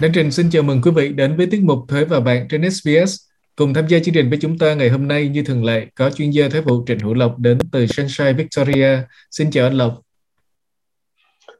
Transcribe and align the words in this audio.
Đăng 0.00 0.12
Trình 0.14 0.30
xin 0.30 0.50
chào 0.50 0.62
mừng 0.62 0.82
quý 0.82 0.90
vị 0.96 1.08
đến 1.08 1.36
với 1.36 1.46
tiết 1.50 1.60
mục 1.62 1.78
Thuế 1.88 2.04
và 2.04 2.20
Bạn 2.20 2.48
trên 2.48 2.70
SBS. 2.70 3.16
Cùng 3.56 3.74
tham 3.74 3.86
gia 3.88 3.98
chương 3.98 4.14
trình 4.14 4.30
với 4.30 4.38
chúng 4.42 4.58
ta 4.58 4.74
ngày 4.74 4.88
hôm 4.88 5.08
nay 5.08 5.28
như 5.28 5.42
thường 5.42 5.64
lệ 5.64 5.86
có 5.94 6.10
chuyên 6.10 6.30
gia 6.30 6.48
thuế 6.48 6.60
vụ 6.60 6.84
Trịnh 6.86 6.98
Hữu 6.98 7.14
Lộc 7.14 7.38
đến 7.38 7.58
từ 7.72 7.86
Sunshine 7.86 8.32
Victoria. 8.32 8.98
Xin 9.30 9.50
chào 9.50 9.66
anh 9.66 9.74
Lộc. 9.74 10.00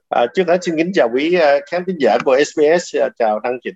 À, 0.09 0.27
trước 0.35 0.49
hết 0.49 0.59
xin 0.65 0.77
kính 0.77 0.93
chào 0.95 1.09
quý 1.15 1.37
uh, 1.37 1.63
khán 1.71 1.85
thính 1.87 1.97
giả 2.01 2.19
của 2.25 2.39
SBS, 2.45 2.97
uh, 2.97 3.13
chào 3.19 3.41
Đăng 3.41 3.59
Trịnh. 3.65 3.75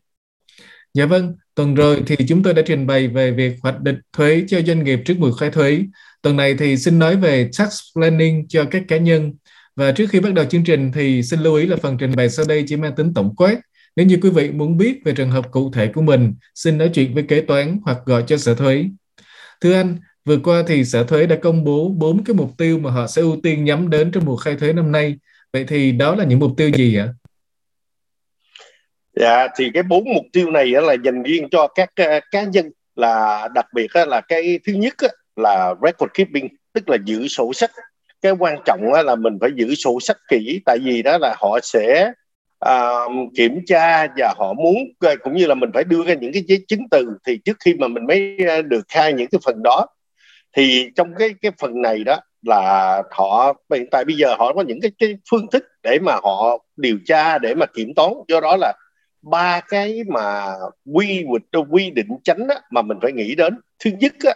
Dạ 0.94 1.06
vâng, 1.06 1.36
tuần 1.54 1.74
rồi 1.74 2.02
thì 2.06 2.16
chúng 2.28 2.42
tôi 2.42 2.54
đã 2.54 2.62
trình 2.66 2.86
bày 2.86 3.08
về 3.08 3.30
việc 3.30 3.52
hoạch 3.62 3.80
định 3.80 4.00
thuế 4.12 4.44
cho 4.48 4.60
doanh 4.60 4.84
nghiệp 4.84 5.00
trước 5.04 5.14
mùa 5.18 5.32
khai 5.32 5.50
thuế. 5.50 5.84
Tuần 6.22 6.36
này 6.36 6.54
thì 6.58 6.76
xin 6.76 6.98
nói 6.98 7.16
về 7.16 7.50
tax 7.58 7.80
planning 7.94 8.48
cho 8.48 8.64
các 8.70 8.82
cá 8.88 8.96
nhân. 8.96 9.32
Và 9.76 9.92
trước 9.92 10.06
khi 10.10 10.20
bắt 10.20 10.32
đầu 10.32 10.44
chương 10.44 10.64
trình 10.64 10.92
thì 10.92 11.22
xin 11.22 11.40
lưu 11.40 11.54
ý 11.54 11.66
là 11.66 11.76
phần 11.76 11.96
trình 11.98 12.12
bày 12.16 12.30
sau 12.30 12.46
đây 12.48 12.64
chỉ 12.66 12.76
mang 12.76 12.94
tính 12.94 13.14
tổng 13.14 13.34
quát. 13.36 13.56
Nếu 13.96 14.06
như 14.06 14.18
quý 14.22 14.30
vị 14.30 14.50
muốn 14.50 14.76
biết 14.76 15.00
về 15.04 15.12
trường 15.12 15.30
hợp 15.30 15.50
cụ 15.50 15.70
thể 15.72 15.86
của 15.94 16.02
mình, 16.02 16.34
xin 16.54 16.78
nói 16.78 16.90
chuyện 16.94 17.14
với 17.14 17.22
kế 17.22 17.40
toán 17.40 17.78
hoặc 17.84 17.98
gọi 18.06 18.24
cho 18.26 18.36
sở 18.36 18.54
thuế. 18.54 18.84
Thưa 19.60 19.74
anh, 19.74 19.96
vừa 20.24 20.38
qua 20.38 20.62
thì 20.66 20.84
sở 20.84 21.04
thuế 21.04 21.26
đã 21.26 21.36
công 21.42 21.64
bố 21.64 21.88
bốn 21.88 22.24
cái 22.24 22.34
mục 22.34 22.50
tiêu 22.58 22.78
mà 22.78 22.90
họ 22.90 23.06
sẽ 23.06 23.22
ưu 23.22 23.40
tiên 23.42 23.64
nhắm 23.64 23.90
đến 23.90 24.10
trong 24.10 24.24
mùa 24.24 24.36
khai 24.36 24.56
thuế 24.56 24.72
năm 24.72 24.92
nay. 24.92 25.18
Vậy 25.52 25.64
thì 25.68 25.92
đó 25.92 26.14
là 26.14 26.24
những 26.24 26.38
mục 26.38 26.50
tiêu 26.56 26.70
gì 26.74 26.96
ạ? 26.96 27.08
Dạ, 29.20 29.48
thì 29.58 29.70
cái 29.74 29.82
bốn 29.82 30.04
mục 30.14 30.24
tiêu 30.32 30.50
này 30.50 30.66
là 30.66 30.96
dành 31.04 31.22
riêng 31.22 31.48
cho 31.50 31.68
các 31.74 31.90
ờ, 31.96 32.20
cá 32.30 32.42
nhân 32.42 32.70
là 32.96 33.48
đặc 33.54 33.66
biệt 33.74 33.96
là 34.08 34.20
cái 34.20 34.58
thứ 34.66 34.72
nhất 34.72 34.94
là 35.36 35.74
record 35.82 36.10
keeping, 36.14 36.48
tức 36.72 36.88
là 36.88 36.96
giữ 37.04 37.28
sổ 37.28 37.52
sách. 37.52 37.70
Cái 38.22 38.32
quan 38.32 38.58
trọng 38.64 38.80
là 39.04 39.16
mình 39.16 39.38
phải 39.40 39.50
giữ 39.54 39.74
sổ 39.74 39.98
sách 40.00 40.16
kỹ, 40.28 40.60
tại 40.66 40.78
vì 40.84 41.02
đó 41.02 41.18
là 41.20 41.34
họ 41.38 41.58
sẽ 41.62 42.12
uh, 42.68 43.12
kiểm 43.36 43.60
tra 43.66 44.06
và 44.16 44.34
họ 44.36 44.52
muốn 44.52 44.76
ờ, 45.00 45.16
cũng 45.22 45.36
như 45.36 45.46
là 45.46 45.54
mình 45.54 45.70
phải 45.74 45.84
đưa 45.84 46.04
ra 46.04 46.14
những 46.14 46.32
cái 46.32 46.42
giấy 46.46 46.64
chứng 46.68 46.80
từ. 46.90 47.06
Thì 47.26 47.38
trước 47.44 47.56
khi 47.64 47.74
mà 47.74 47.88
mình 47.88 48.06
mới 48.06 48.36
ờ, 48.48 48.62
được 48.62 48.84
khai 48.88 49.12
những 49.12 49.28
cái 49.30 49.40
phần 49.44 49.62
đó 49.62 49.86
thì 50.56 50.90
trong 50.96 51.14
cái 51.18 51.34
cái 51.42 51.52
phần 51.58 51.82
này 51.82 52.04
đó 52.04 52.16
là 52.42 53.02
họ 53.10 53.52
hiện 53.74 53.86
tại 53.90 54.04
bây 54.04 54.16
giờ 54.16 54.34
họ 54.38 54.52
có 54.52 54.62
những 54.62 54.80
cái 54.80 54.90
cái 54.98 55.16
phương 55.30 55.46
thức 55.50 55.64
để 55.82 55.98
mà 56.02 56.12
họ 56.22 56.58
điều 56.76 56.98
tra 57.06 57.38
để 57.38 57.54
mà 57.54 57.66
kiểm 57.66 57.94
toán. 57.94 58.12
Do 58.28 58.40
đó 58.40 58.56
là 58.60 58.72
ba 59.22 59.60
cái 59.68 60.00
mà 60.08 60.52
quy 60.92 61.24
quy 61.70 61.90
định 61.90 62.08
tránh 62.24 62.48
á, 62.48 62.56
mà 62.70 62.82
mình 62.82 62.98
phải 63.02 63.12
nghĩ 63.12 63.34
đến. 63.34 63.58
Thứ 63.84 63.90
nhất 64.00 64.12
á, 64.24 64.34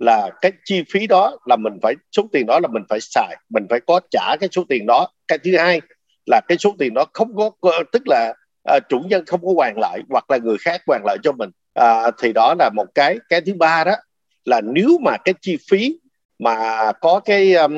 là 0.00 0.30
cái 0.40 0.52
chi 0.64 0.82
phí 0.92 1.06
đó 1.06 1.36
là 1.46 1.56
mình 1.56 1.72
phải 1.82 1.94
số 2.16 2.28
tiền 2.32 2.46
đó 2.46 2.60
là 2.60 2.68
mình 2.68 2.82
phải 2.88 2.98
xài 3.00 3.36
mình 3.48 3.66
phải 3.70 3.80
có 3.86 4.00
trả 4.10 4.36
cái 4.40 4.48
số 4.52 4.64
tiền 4.68 4.86
đó. 4.86 5.06
Cái 5.28 5.38
thứ 5.38 5.56
hai 5.56 5.80
là 6.26 6.40
cái 6.48 6.58
số 6.58 6.74
tiền 6.78 6.94
đó 6.94 7.04
không 7.12 7.36
có 7.60 7.72
tức 7.92 8.02
là 8.06 8.34
à, 8.64 8.78
chủ 8.88 9.00
nhân 9.00 9.24
không 9.26 9.40
có 9.42 9.52
hoàn 9.56 9.78
lại 9.78 10.00
hoặc 10.08 10.30
là 10.30 10.38
người 10.38 10.56
khác 10.60 10.82
hoàn 10.86 11.02
lại 11.04 11.16
cho 11.22 11.32
mình. 11.32 11.50
À, 11.74 12.10
thì 12.18 12.32
đó 12.32 12.54
là 12.58 12.70
một 12.76 12.86
cái. 12.94 13.18
Cái 13.28 13.40
thứ 13.40 13.54
ba 13.54 13.84
đó 13.84 13.92
là 14.44 14.60
nếu 14.60 14.98
mà 15.02 15.16
cái 15.24 15.34
chi 15.40 15.56
phí 15.70 15.98
mà 16.38 16.92
có 17.00 17.20
cái 17.24 17.54
um, 17.54 17.76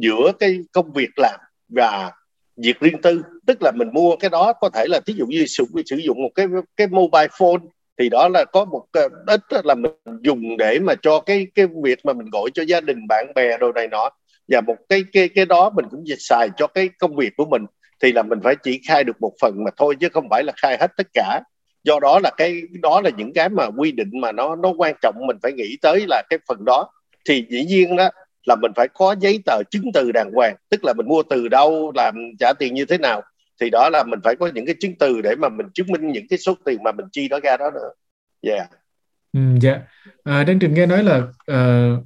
giữa 0.00 0.32
cái 0.38 0.58
công 0.72 0.92
việc 0.92 1.10
làm 1.16 1.40
và 1.68 2.12
việc 2.56 2.80
riêng 2.80 3.02
tư 3.02 3.22
tức 3.46 3.62
là 3.62 3.72
mình 3.74 3.88
mua 3.92 4.16
cái 4.16 4.30
đó 4.30 4.52
có 4.52 4.68
thể 4.74 4.86
là 4.88 5.00
thí 5.06 5.14
dụ 5.16 5.26
như 5.26 5.46
sử, 5.46 5.64
sử 5.86 5.96
dụng 5.96 6.22
một 6.22 6.30
cái 6.34 6.46
cái 6.76 6.86
mobile 6.86 7.28
phone 7.38 7.60
thì 8.00 8.08
đó 8.08 8.28
là 8.28 8.44
có 8.44 8.64
một 8.64 8.84
ít 9.26 9.40
là 9.64 9.74
mình 9.74 9.92
dùng 10.22 10.56
để 10.56 10.78
mà 10.78 10.94
cho 11.02 11.20
cái 11.20 11.46
cái 11.54 11.66
việc 11.82 11.98
mà 12.04 12.12
mình 12.12 12.30
gọi 12.32 12.50
cho 12.54 12.62
gia 12.62 12.80
đình, 12.80 13.06
bạn 13.08 13.26
bè 13.34 13.58
đồ 13.58 13.72
này 13.72 13.88
nọ. 13.88 14.10
Và 14.48 14.60
một 14.60 14.76
cái 14.88 15.04
cái 15.12 15.28
cái 15.28 15.46
đó 15.46 15.70
mình 15.70 15.84
cũng 15.90 16.04
xài 16.18 16.48
cho 16.56 16.66
cái 16.66 16.88
công 16.98 17.16
việc 17.16 17.32
của 17.36 17.44
mình. 17.44 17.62
Thì 18.02 18.12
là 18.12 18.22
mình 18.22 18.38
phải 18.44 18.56
chỉ 18.62 18.80
khai 18.88 19.04
được 19.04 19.16
một 19.20 19.32
phần 19.40 19.64
mà 19.64 19.70
thôi, 19.76 19.94
chứ 20.00 20.08
không 20.12 20.28
phải 20.30 20.44
là 20.44 20.52
khai 20.56 20.76
hết 20.80 20.90
tất 20.96 21.06
cả. 21.14 21.40
Do 21.84 22.00
đó 22.00 22.20
là 22.22 22.30
cái, 22.36 22.62
đó 22.82 23.00
là 23.04 23.10
những 23.16 23.32
cái 23.32 23.48
mà 23.48 23.66
quy 23.76 23.92
định 23.92 24.10
mà 24.20 24.32
nó 24.32 24.56
nó 24.56 24.72
quan 24.78 24.94
trọng. 25.02 25.14
Mình 25.26 25.36
phải 25.42 25.52
nghĩ 25.52 25.76
tới 25.82 26.04
là 26.08 26.22
cái 26.30 26.38
phần 26.48 26.64
đó. 26.64 26.90
Thì 27.28 27.46
dĩ 27.50 27.64
nhiên 27.64 27.96
đó, 27.96 28.08
là 28.46 28.56
mình 28.56 28.72
phải 28.76 28.88
có 28.88 29.14
giấy 29.20 29.38
tờ 29.46 29.62
chứng 29.70 29.84
từ 29.94 30.12
đàng 30.12 30.30
hoàng. 30.34 30.56
Tức 30.68 30.84
là 30.84 30.92
mình 30.96 31.08
mua 31.08 31.22
từ 31.22 31.48
đâu, 31.48 31.92
làm 31.94 32.14
trả 32.38 32.52
tiền 32.58 32.74
như 32.74 32.84
thế 32.84 32.98
nào 32.98 33.22
thì 33.60 33.70
đó 33.70 33.88
là 33.92 34.04
mình 34.04 34.20
phải 34.24 34.36
có 34.36 34.50
những 34.54 34.66
cái 34.66 34.74
chứng 34.80 34.94
từ 34.98 35.20
để 35.20 35.34
mà 35.36 35.48
mình 35.48 35.66
chứng 35.74 35.86
minh 35.86 36.12
những 36.12 36.28
cái 36.30 36.38
số 36.38 36.54
tiền 36.64 36.82
mà 36.82 36.92
mình 36.92 37.06
chi 37.12 37.28
đó 37.28 37.40
ra 37.42 37.56
đó 37.56 37.70
nữa. 37.70 37.90
Yeah. 38.40 38.70
Ừ, 39.32 39.40
dạ. 39.60 39.80
À, 40.24 40.44
Đăng 40.44 40.58
Trình 40.58 40.74
nghe 40.74 40.86
nói 40.86 41.04
là 41.04 41.16
uh, 41.52 42.04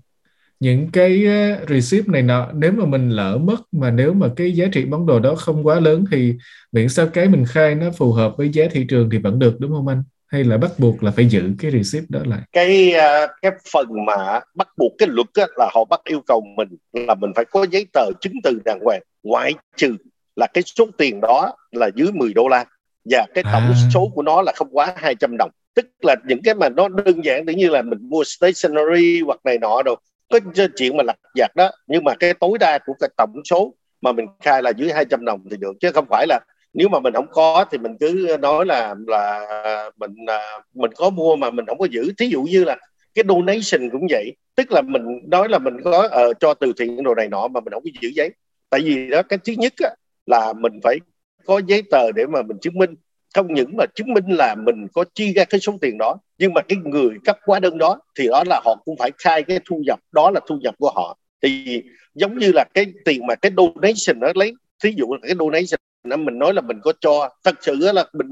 những 0.61 0.89
cái 0.93 1.27
uh, 1.27 1.69
receipt 1.69 2.09
này 2.09 2.23
nọ 2.23 2.51
nếu 2.55 2.73
mà 2.73 2.85
mình 2.85 3.11
lỡ 3.11 3.39
mất 3.39 3.61
mà 3.73 3.91
nếu 3.91 4.13
mà 4.13 4.29
cái 4.37 4.53
giá 4.53 4.67
trị 4.73 4.85
món 4.85 5.07
đồ 5.07 5.21
đó 5.21 5.35
không 5.35 5.67
quá 5.67 5.81
lớn 5.81 6.05
thì 6.11 6.35
miễn 6.73 6.89
sao 6.89 7.07
cái 7.07 7.29
mình 7.29 7.45
khai 7.49 7.75
nó 7.75 7.91
phù 7.91 8.13
hợp 8.13 8.37
với 8.37 8.49
giá 8.49 8.65
thị 8.71 8.87
trường 8.89 9.11
thì 9.11 9.19
vẫn 9.19 9.39
được 9.39 9.61
đúng 9.61 9.71
không 9.71 9.89
anh? 9.89 10.03
hay 10.35 10.45
là 10.45 10.57
bắt 10.57 10.71
buộc 10.79 11.03
là 11.03 11.11
phải 11.11 11.27
giữ 11.27 11.51
cái 11.59 11.71
receipt 11.71 12.11
đó 12.11 12.21
lại? 12.25 12.41
Cái 12.53 12.93
uh, 12.97 13.31
cái 13.43 13.53
phần 13.73 13.87
mà 14.07 14.41
bắt 14.55 14.69
buộc 14.77 14.93
cái 14.99 15.09
luật 15.09 15.27
là 15.57 15.71
họ 15.75 15.85
bắt 15.85 16.01
yêu 16.05 16.21
cầu 16.27 16.45
mình 16.57 16.69
là 16.93 17.15
mình 17.15 17.33
phải 17.37 17.45
có 17.45 17.67
giấy 17.71 17.87
tờ 17.93 18.07
chứng 18.21 18.33
từ 18.45 18.59
đàng 18.65 18.81
hoàng 18.85 19.03
ngoại 19.23 19.55
trừ 19.77 19.97
là 20.37 20.47
cái 20.55 20.63
số 20.63 20.87
tiền 20.99 21.21
đó 21.21 21.57
là 21.73 21.91
dưới 21.95 22.13
10 22.13 22.35
đô 22.35 22.49
la 22.49 22.65
và 23.05 23.27
cái 23.35 23.45
tổng 23.45 23.63
à. 23.63 23.75
số 23.95 24.09
của 24.15 24.23
nó 24.23 24.43
là 24.43 24.53
không 24.57 24.69
quá 24.73 24.93
200 24.97 25.37
đồng. 25.39 25.51
Tức 25.75 25.87
là 26.03 26.17
những 26.29 26.41
cái 26.45 26.55
mà 26.55 26.69
nó 26.69 26.89
đơn 26.89 27.25
giản 27.25 27.47
tự 27.47 27.53
như 27.53 27.69
là 27.69 27.83
mình 27.83 27.99
mua 28.03 28.25
stationery 28.25 29.21
hoặc 29.21 29.41
này 29.45 29.59
nọ 29.59 29.83
đâu 29.83 29.97
có 30.31 30.41
chuyện 30.77 30.97
mà 30.97 31.03
lặt 31.03 31.17
vặt 31.39 31.57
đó. 31.57 31.71
Nhưng 31.87 32.05
mà 32.05 32.15
cái 32.15 32.35
tối 32.35 32.59
đa 32.59 32.79
của 32.87 32.95
cái 33.01 33.11
tổng 33.17 33.41
số 33.45 33.75
mà 34.01 34.13
mình 34.13 34.27
khai 34.41 34.63
là 34.63 34.71
dưới 34.77 34.93
200 34.93 35.25
đồng 35.25 35.41
thì 35.51 35.57
được. 35.57 35.73
Chứ 35.81 35.93
không 35.93 36.07
phải 36.11 36.27
là 36.27 36.41
nếu 36.75 36.89
mà 36.89 37.01
mình 37.01 37.15
không 37.15 37.27
có 37.33 37.65
thì 37.71 37.79
mình 37.79 37.97
cứ 38.01 38.37
nói 38.41 38.67
là 38.67 38.95
là 39.07 39.91
mình 39.97 40.15
à, 40.27 40.39
mình 40.75 40.91
có 40.97 41.11
mua 41.11 41.37
mà 41.37 41.51
mình 41.51 41.67
không 41.67 41.79
có 41.79 41.87
giữ. 41.91 42.13
Thí 42.19 42.27
dụ 42.27 42.43
như 42.43 42.65
là 42.65 42.77
cái 43.15 43.25
donation 43.29 43.91
cũng 43.91 44.07
vậy. 44.11 44.37
Tức 44.55 44.73
là 44.73 44.83
mình 44.83 45.03
nói 45.27 45.49
là 45.49 45.59
mình 45.59 45.77
có 45.85 46.09
uh, 46.31 46.37
cho 46.41 46.55
từ 46.55 46.73
thiện 46.79 47.03
đồ 47.03 47.15
này 47.15 47.29
nọ 47.29 47.49
mà 47.49 47.61
mình 47.61 47.73
không 47.73 47.83
có 47.85 47.91
giữ 48.01 48.09
giấy. 48.15 48.31
Tại 48.71 48.81
vì 48.85 49.11
đó 49.11 49.23
cái 49.23 49.39
thứ 49.45 49.53
nhất 49.57 49.73
á, 49.79 49.91
là 50.27 50.53
mình 50.53 50.81
phải 50.83 50.99
có 51.45 51.61
giấy 51.67 51.83
tờ 51.91 52.13
để 52.13 52.27
mà 52.27 52.43
mình 52.43 52.59
chứng 52.61 52.75
minh. 52.75 52.95
Không 53.35 53.55
những 53.55 53.77
mà 53.79 53.85
chứng 53.95 54.13
minh 54.13 54.25
là 54.29 54.55
mình 54.55 54.87
có 54.93 55.05
chi 55.15 55.33
ra 55.33 55.45
cái 55.45 55.61
số 55.61 55.79
tiền 55.81 55.99
đó, 55.99 56.17
nhưng 56.39 56.55
mà 56.55 56.61
cái 56.61 56.79
người 56.85 57.11
cấp 57.25 57.39
hóa 57.47 57.61
đơn 57.61 57.79
đó 57.79 58.01
thì 58.19 58.29
đó 58.29 58.45
là 58.47 58.61
họ 58.65 58.83
cũng 58.85 58.97
phải 58.99 59.11
khai 59.19 59.43
cái 59.43 59.61
thu 59.65 59.83
nhập, 59.87 60.01
đó 60.13 60.31
là 60.31 60.41
thu 60.49 60.57
nhập 60.63 60.75
của 60.79 60.93
họ. 60.95 61.19
Thì 61.43 61.83
giống 62.15 62.39
như 62.39 62.53
là 62.55 62.65
cái 62.75 62.87
tiền 63.05 63.27
mà 63.27 63.35
cái 63.35 63.53
donation 63.57 64.21
nó 64.21 64.29
lấy, 64.35 64.55
thí 64.83 64.95
dụ 64.97 65.07
là 65.13 65.19
cái 65.23 65.37
donation 65.39 65.81
nó 66.05 66.17
mình 66.17 66.39
nói 66.39 66.55
là 66.55 66.61
mình 66.61 66.81
có 66.83 66.93
cho, 67.01 67.29
thật 67.45 67.55
sự 67.61 67.77
là 67.81 68.05
mình 68.13 68.29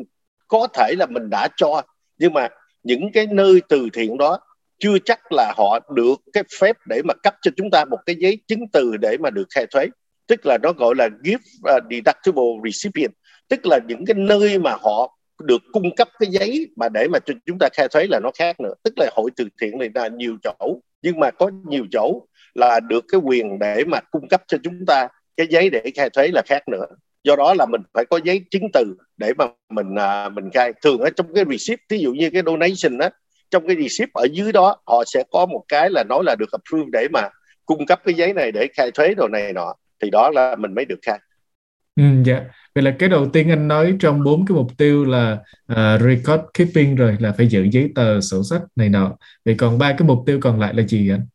có 0.48 0.66
thể 0.74 0.94
là 0.98 1.06
mình 1.06 1.30
đã 1.30 1.48
cho, 1.56 1.82
nhưng 2.18 2.32
mà 2.32 2.48
những 2.82 3.12
cái 3.12 3.26
nơi 3.26 3.62
từ 3.68 3.88
thiện 3.92 4.18
đó 4.18 4.38
chưa 4.78 4.98
chắc 5.04 5.32
là 5.32 5.54
họ 5.56 5.78
được 5.94 6.14
cái 6.32 6.44
phép 6.60 6.76
để 6.86 7.02
mà 7.04 7.14
cấp 7.22 7.34
cho 7.42 7.50
chúng 7.56 7.70
ta 7.70 7.84
một 7.84 7.98
cái 8.06 8.16
giấy 8.18 8.38
chứng 8.46 8.68
từ 8.72 8.96
để 8.96 9.16
mà 9.20 9.30
được 9.30 9.46
khai 9.54 9.66
thuế 9.70 9.86
tức 10.26 10.46
là 10.46 10.58
nó 10.62 10.72
gọi 10.72 10.94
là 10.98 11.08
gift 11.24 11.76
uh, 11.76 11.84
deductible 11.90 12.70
recipient. 12.70 13.12
Tức 13.48 13.66
là 13.66 13.78
những 13.88 14.04
cái 14.06 14.14
nơi 14.14 14.58
mà 14.58 14.76
họ 14.80 15.18
được 15.44 15.62
cung 15.72 15.94
cấp 15.96 16.08
cái 16.18 16.28
giấy 16.30 16.70
mà 16.76 16.88
để 16.88 17.08
mà 17.08 17.18
cho 17.18 17.34
chúng 17.46 17.58
ta 17.60 17.68
khai 17.72 17.88
thuế 17.88 18.06
là 18.10 18.20
nó 18.22 18.30
khác 18.34 18.60
nữa. 18.60 18.74
Tức 18.84 18.94
là 18.96 19.10
hội 19.16 19.30
từ 19.36 19.48
thiện 19.60 19.78
này 19.78 19.88
là 19.94 20.08
nhiều 20.08 20.36
chỗ 20.42 20.80
nhưng 21.02 21.20
mà 21.20 21.30
có 21.30 21.50
nhiều 21.68 21.84
chỗ 21.92 22.26
là 22.54 22.80
được 22.80 23.04
cái 23.12 23.20
quyền 23.24 23.58
để 23.58 23.84
mà 23.84 24.00
cung 24.10 24.28
cấp 24.28 24.42
cho 24.48 24.58
chúng 24.62 24.86
ta 24.86 25.08
cái 25.36 25.46
giấy 25.50 25.70
để 25.70 25.82
khai 25.94 26.10
thuế 26.10 26.28
là 26.28 26.42
khác 26.46 26.68
nữa. 26.68 26.86
Do 27.24 27.36
đó 27.36 27.54
là 27.54 27.66
mình 27.66 27.80
phải 27.94 28.04
có 28.10 28.20
giấy 28.24 28.40
chứng 28.50 28.68
từ 28.72 28.84
để 29.16 29.32
mà 29.38 29.46
mình 29.70 29.94
à, 29.98 30.28
mình 30.28 30.50
khai. 30.54 30.72
Thường 30.82 30.98
ở 31.00 31.10
trong 31.16 31.34
cái 31.34 31.44
receipt 31.50 31.80
ví 31.88 31.98
dụ 31.98 32.12
như 32.12 32.30
cái 32.30 32.42
donation 32.46 32.98
á 32.98 33.10
trong 33.50 33.66
cái 33.66 33.76
receipt 33.76 34.12
ở 34.14 34.26
dưới 34.32 34.52
đó 34.52 34.76
họ 34.86 35.02
sẽ 35.06 35.22
có 35.30 35.46
một 35.46 35.62
cái 35.68 35.90
là 35.90 36.04
nói 36.08 36.22
là 36.26 36.36
được 36.38 36.52
approve 36.52 36.88
để 36.92 37.08
mà 37.12 37.28
cung 37.66 37.86
cấp 37.86 38.00
cái 38.04 38.14
giấy 38.14 38.32
này 38.32 38.52
để 38.52 38.66
khai 38.74 38.90
thuế 38.90 39.14
đồ 39.14 39.28
này 39.28 39.52
nọ 39.52 39.74
thì 40.02 40.10
đó 40.10 40.30
là 40.30 40.56
mình 40.56 40.74
mới 40.74 40.84
được 40.84 40.98
khai 41.02 41.18
Ừ, 41.96 42.02
dạ. 42.24 42.44
Vậy 42.74 42.84
là 42.84 42.96
cái 42.98 43.08
đầu 43.08 43.30
tiên 43.32 43.50
anh 43.50 43.68
nói 43.68 43.96
trong 44.00 44.24
bốn 44.24 44.46
cái 44.46 44.56
mục 44.56 44.66
tiêu 44.78 45.04
là 45.04 45.38
uh, 45.72 46.00
record 46.00 46.42
keeping 46.54 46.96
rồi 46.96 47.16
là 47.20 47.32
phải 47.32 47.46
giữ 47.48 47.62
giấy 47.72 47.90
tờ 47.94 48.20
sổ 48.20 48.42
sách 48.50 48.62
này 48.76 48.88
nọ. 48.88 49.16
Vậy 49.44 49.54
còn 49.58 49.78
ba 49.78 49.94
cái 49.98 50.08
mục 50.08 50.18
tiêu 50.26 50.38
còn 50.42 50.60
lại 50.60 50.74
là 50.74 50.82
gì 50.82 51.10
anh? 51.10 51.26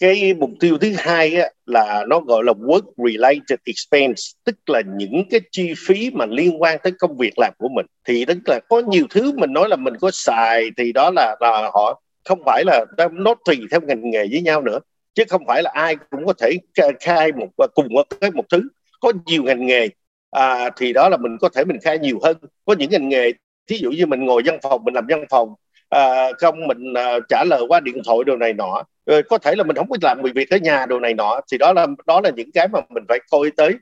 cái 0.00 0.34
mục 0.34 0.50
tiêu 0.60 0.78
thứ 0.78 0.92
hai 0.98 1.34
á, 1.34 1.48
là 1.66 2.04
nó 2.08 2.20
gọi 2.20 2.44
là 2.44 2.52
work 2.52 2.82
related 2.96 3.58
expense 3.64 4.22
tức 4.44 4.70
là 4.70 4.82
những 4.96 5.22
cái 5.30 5.40
chi 5.52 5.74
phí 5.86 6.10
mà 6.14 6.26
liên 6.26 6.62
quan 6.62 6.78
tới 6.82 6.92
công 6.98 7.16
việc 7.16 7.38
làm 7.38 7.52
của 7.58 7.68
mình 7.68 7.86
thì 8.08 8.24
tức 8.24 8.38
là 8.46 8.60
có 8.68 8.80
nhiều 8.80 9.06
thứ 9.10 9.32
mình 9.32 9.52
nói 9.52 9.68
là 9.68 9.76
mình 9.76 9.94
có 10.00 10.10
xài 10.12 10.70
thì 10.76 10.92
đó 10.92 11.10
là 11.16 11.36
là 11.40 11.70
họ 11.74 12.02
không 12.24 12.42
phải 12.46 12.64
là 12.66 12.84
nó 13.12 13.34
tùy 13.44 13.58
theo 13.70 13.80
ngành 13.80 14.10
nghề 14.10 14.26
với 14.30 14.42
nhau 14.42 14.62
nữa 14.62 14.78
chứ 15.14 15.24
không 15.28 15.42
phải 15.46 15.62
là 15.62 15.70
ai 15.74 15.96
cũng 16.10 16.26
có 16.26 16.32
thể 16.32 16.56
khai 17.00 17.32
một 17.32 17.48
cùng 17.74 17.86
một 17.90 18.06
cái 18.20 18.30
một 18.30 18.44
thứ. 18.50 18.62
Có 19.00 19.12
nhiều 19.26 19.42
ngành 19.42 19.66
nghề 19.66 19.88
à, 20.30 20.70
thì 20.76 20.92
đó 20.92 21.08
là 21.08 21.16
mình 21.16 21.36
có 21.40 21.48
thể 21.48 21.64
mình 21.64 21.78
khai 21.82 21.98
nhiều 21.98 22.18
hơn. 22.22 22.36
Có 22.64 22.74
những 22.78 22.90
ngành 22.90 23.08
nghề 23.08 23.32
thí 23.66 23.76
dụ 23.76 23.90
như 23.90 24.06
mình 24.06 24.24
ngồi 24.24 24.42
văn 24.44 24.58
phòng 24.62 24.84
mình 24.84 24.94
làm 24.94 25.06
văn 25.08 25.24
phòng 25.30 25.54
à, 25.88 26.32
không 26.38 26.66
mình 26.66 26.94
à, 26.94 27.18
trả 27.28 27.44
lời 27.44 27.62
qua 27.68 27.80
điện 27.80 27.96
thoại 28.04 28.18
đồ 28.26 28.36
này 28.36 28.52
nọ 28.52 28.82
rồi 29.06 29.22
có 29.22 29.38
thể 29.38 29.54
là 29.54 29.64
mình 29.64 29.76
không 29.76 29.88
có 29.90 29.96
làm 30.02 30.22
việc 30.34 30.50
ở 30.50 30.56
nhà 30.56 30.86
đồ 30.86 31.00
này 31.00 31.14
nọ 31.14 31.40
thì 31.52 31.58
đó 31.58 31.72
là 31.72 31.86
đó 32.06 32.20
là 32.20 32.30
những 32.30 32.52
cái 32.52 32.68
mà 32.68 32.80
mình 32.88 33.04
phải 33.08 33.18
coi 33.30 33.50
tới. 33.56 33.74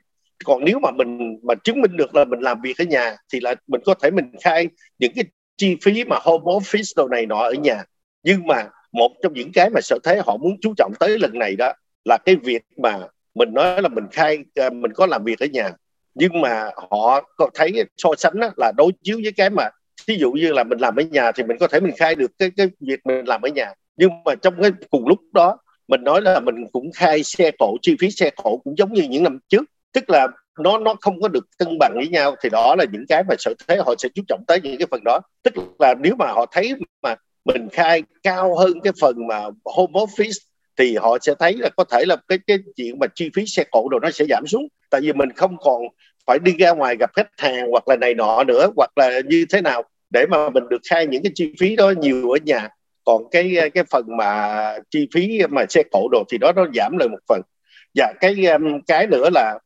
Còn 0.45 0.65
nếu 0.65 0.79
mà 0.79 0.91
mình 0.91 1.39
mà 1.43 1.55
chứng 1.55 1.81
minh 1.81 1.97
được 1.97 2.15
là 2.15 2.25
mình 2.25 2.39
làm 2.39 2.61
việc 2.61 2.77
ở 2.77 2.85
nhà 2.85 3.15
thì 3.33 3.39
là 3.39 3.55
mình 3.67 3.81
có 3.85 3.93
thể 3.93 4.11
mình 4.11 4.31
khai 4.41 4.67
những 4.99 5.11
cái 5.15 5.23
chi 5.57 5.77
phí 5.83 6.03
mà 6.03 6.17
home 6.21 6.43
office 6.43 6.93
đồ 6.95 7.07
này 7.07 7.25
nọ 7.25 7.39
ở 7.39 7.53
nhà. 7.53 7.83
Nhưng 8.23 8.47
mà 8.47 8.69
một 8.91 9.11
trong 9.23 9.33
những 9.33 9.51
cái 9.53 9.69
mà 9.69 9.81
sở 9.81 9.97
thế 10.03 10.21
họ 10.25 10.37
muốn 10.37 10.57
chú 10.61 10.73
trọng 10.77 10.93
tới 10.99 11.19
lần 11.19 11.39
này 11.39 11.55
đó 11.55 11.73
là 12.05 12.17
cái 12.25 12.35
việc 12.35 12.61
mà 12.77 12.99
mình 13.35 13.53
nói 13.53 13.81
là 13.81 13.89
mình 13.89 14.05
khai 14.11 14.37
ờ, 14.55 14.69
mình 14.69 14.93
có 14.93 15.05
làm 15.05 15.23
việc 15.23 15.39
ở 15.39 15.45
nhà. 15.45 15.71
Nhưng 16.15 16.41
mà 16.41 16.69
họ 16.91 17.21
có 17.37 17.49
thấy 17.53 17.85
so 17.97 18.09
sánh 18.17 18.39
đó, 18.39 18.49
là 18.57 18.71
đối 18.77 18.91
chiếu 19.03 19.19
với 19.23 19.31
cái 19.31 19.49
mà 19.49 19.69
ví 20.07 20.17
dụ 20.17 20.31
như 20.31 20.51
là 20.51 20.63
mình 20.63 20.79
làm 20.79 20.95
ở 20.95 21.03
nhà 21.03 21.31
thì 21.31 21.43
mình 21.43 21.57
có 21.59 21.67
thể 21.67 21.79
mình 21.79 21.93
khai 21.97 22.15
được 22.15 22.31
cái 22.37 22.51
cái 22.57 22.67
việc 22.79 22.99
mình 23.05 23.25
làm 23.27 23.41
ở 23.41 23.49
nhà. 23.49 23.73
Nhưng 23.97 24.09
mà 24.25 24.35
trong 24.35 24.61
cái 24.61 24.71
cùng 24.89 25.07
lúc 25.07 25.19
đó 25.33 25.57
mình 25.87 26.03
nói 26.03 26.21
là 26.21 26.39
mình 26.39 26.55
cũng 26.71 26.91
khai 26.95 27.23
xe 27.23 27.51
cộ 27.59 27.77
chi 27.81 27.95
phí 27.99 28.11
xe 28.11 28.29
cộ 28.43 28.57
cũng 28.57 28.77
giống 28.77 28.93
như 28.93 29.03
những 29.09 29.23
năm 29.23 29.39
trước. 29.49 29.63
Tức 29.91 30.09
là 30.09 30.27
nó 30.59 30.77
nó 30.77 30.95
không 31.01 31.21
có 31.21 31.27
được 31.27 31.45
cân 31.57 31.77
bằng 31.79 31.91
với 31.95 32.07
nhau. 32.07 32.35
Thì 32.43 32.49
đó 32.49 32.75
là 32.75 32.85
những 32.91 33.05
cái 33.09 33.23
mà 33.29 33.35
sở 33.39 33.53
thế 33.67 33.77
họ 33.77 33.93
sẽ 33.97 34.09
chú 34.15 34.23
trọng 34.27 34.43
tới 34.47 34.61
những 34.63 34.77
cái 34.77 34.87
phần 34.91 35.01
đó. 35.05 35.19
Tức 35.43 35.53
là 35.79 35.93
nếu 35.99 36.15
mà 36.15 36.25
họ 36.27 36.45
thấy 36.51 36.73
mà 37.03 37.15
mình 37.45 37.69
khai 37.71 38.03
cao 38.23 38.55
hơn 38.57 38.81
cái 38.83 38.93
phần 39.01 39.27
mà 39.27 39.39
home 39.65 39.93
office 39.93 40.39
thì 40.77 40.95
họ 40.95 41.17
sẽ 41.21 41.33
thấy 41.39 41.53
là 41.53 41.69
có 41.69 41.83
thể 41.83 42.05
là 42.05 42.15
cái 42.27 42.39
cái 42.47 42.57
chuyện 42.75 42.99
mà 42.99 43.07
chi 43.15 43.29
phí 43.35 43.45
xe 43.45 43.63
cộ 43.71 43.87
đồ 43.89 43.99
nó 43.99 44.11
sẽ 44.11 44.25
giảm 44.29 44.47
xuống. 44.47 44.67
Tại 44.89 45.01
vì 45.01 45.13
mình 45.13 45.29
không 45.35 45.57
còn 45.57 45.81
phải 46.27 46.39
đi 46.39 46.53
ra 46.59 46.71
ngoài 46.71 46.95
gặp 46.99 47.11
khách 47.13 47.29
hàng 47.37 47.67
hoặc 47.71 47.87
là 47.87 47.95
này 47.95 48.13
nọ 48.13 48.43
nữa 48.43 48.69
hoặc 48.75 48.91
là 48.95 49.19
như 49.25 49.45
thế 49.49 49.61
nào 49.61 49.83
để 50.09 50.25
mà 50.29 50.49
mình 50.49 50.63
được 50.69 50.81
khai 50.89 51.07
những 51.07 51.23
cái 51.23 51.31
chi 51.35 51.53
phí 51.59 51.75
đó 51.75 51.93
nhiều 52.01 52.31
ở 52.31 52.37
nhà. 52.45 52.69
Còn 53.05 53.23
cái 53.31 53.55
cái 53.73 53.83
phần 53.91 54.05
mà 54.17 54.73
chi 54.89 55.07
phí 55.13 55.41
mà 55.49 55.65
xe 55.69 55.83
cộ 55.91 56.07
đồ 56.11 56.23
thì 56.31 56.37
đó 56.37 56.51
nó 56.55 56.65
giảm 56.75 56.97
lại 56.97 57.07
một 57.09 57.19
phần. 57.27 57.41
Và 57.95 58.13
cái 58.19 58.45
um, 58.45 58.81
cái 58.87 59.07
nữa 59.07 59.29
là 59.33 59.59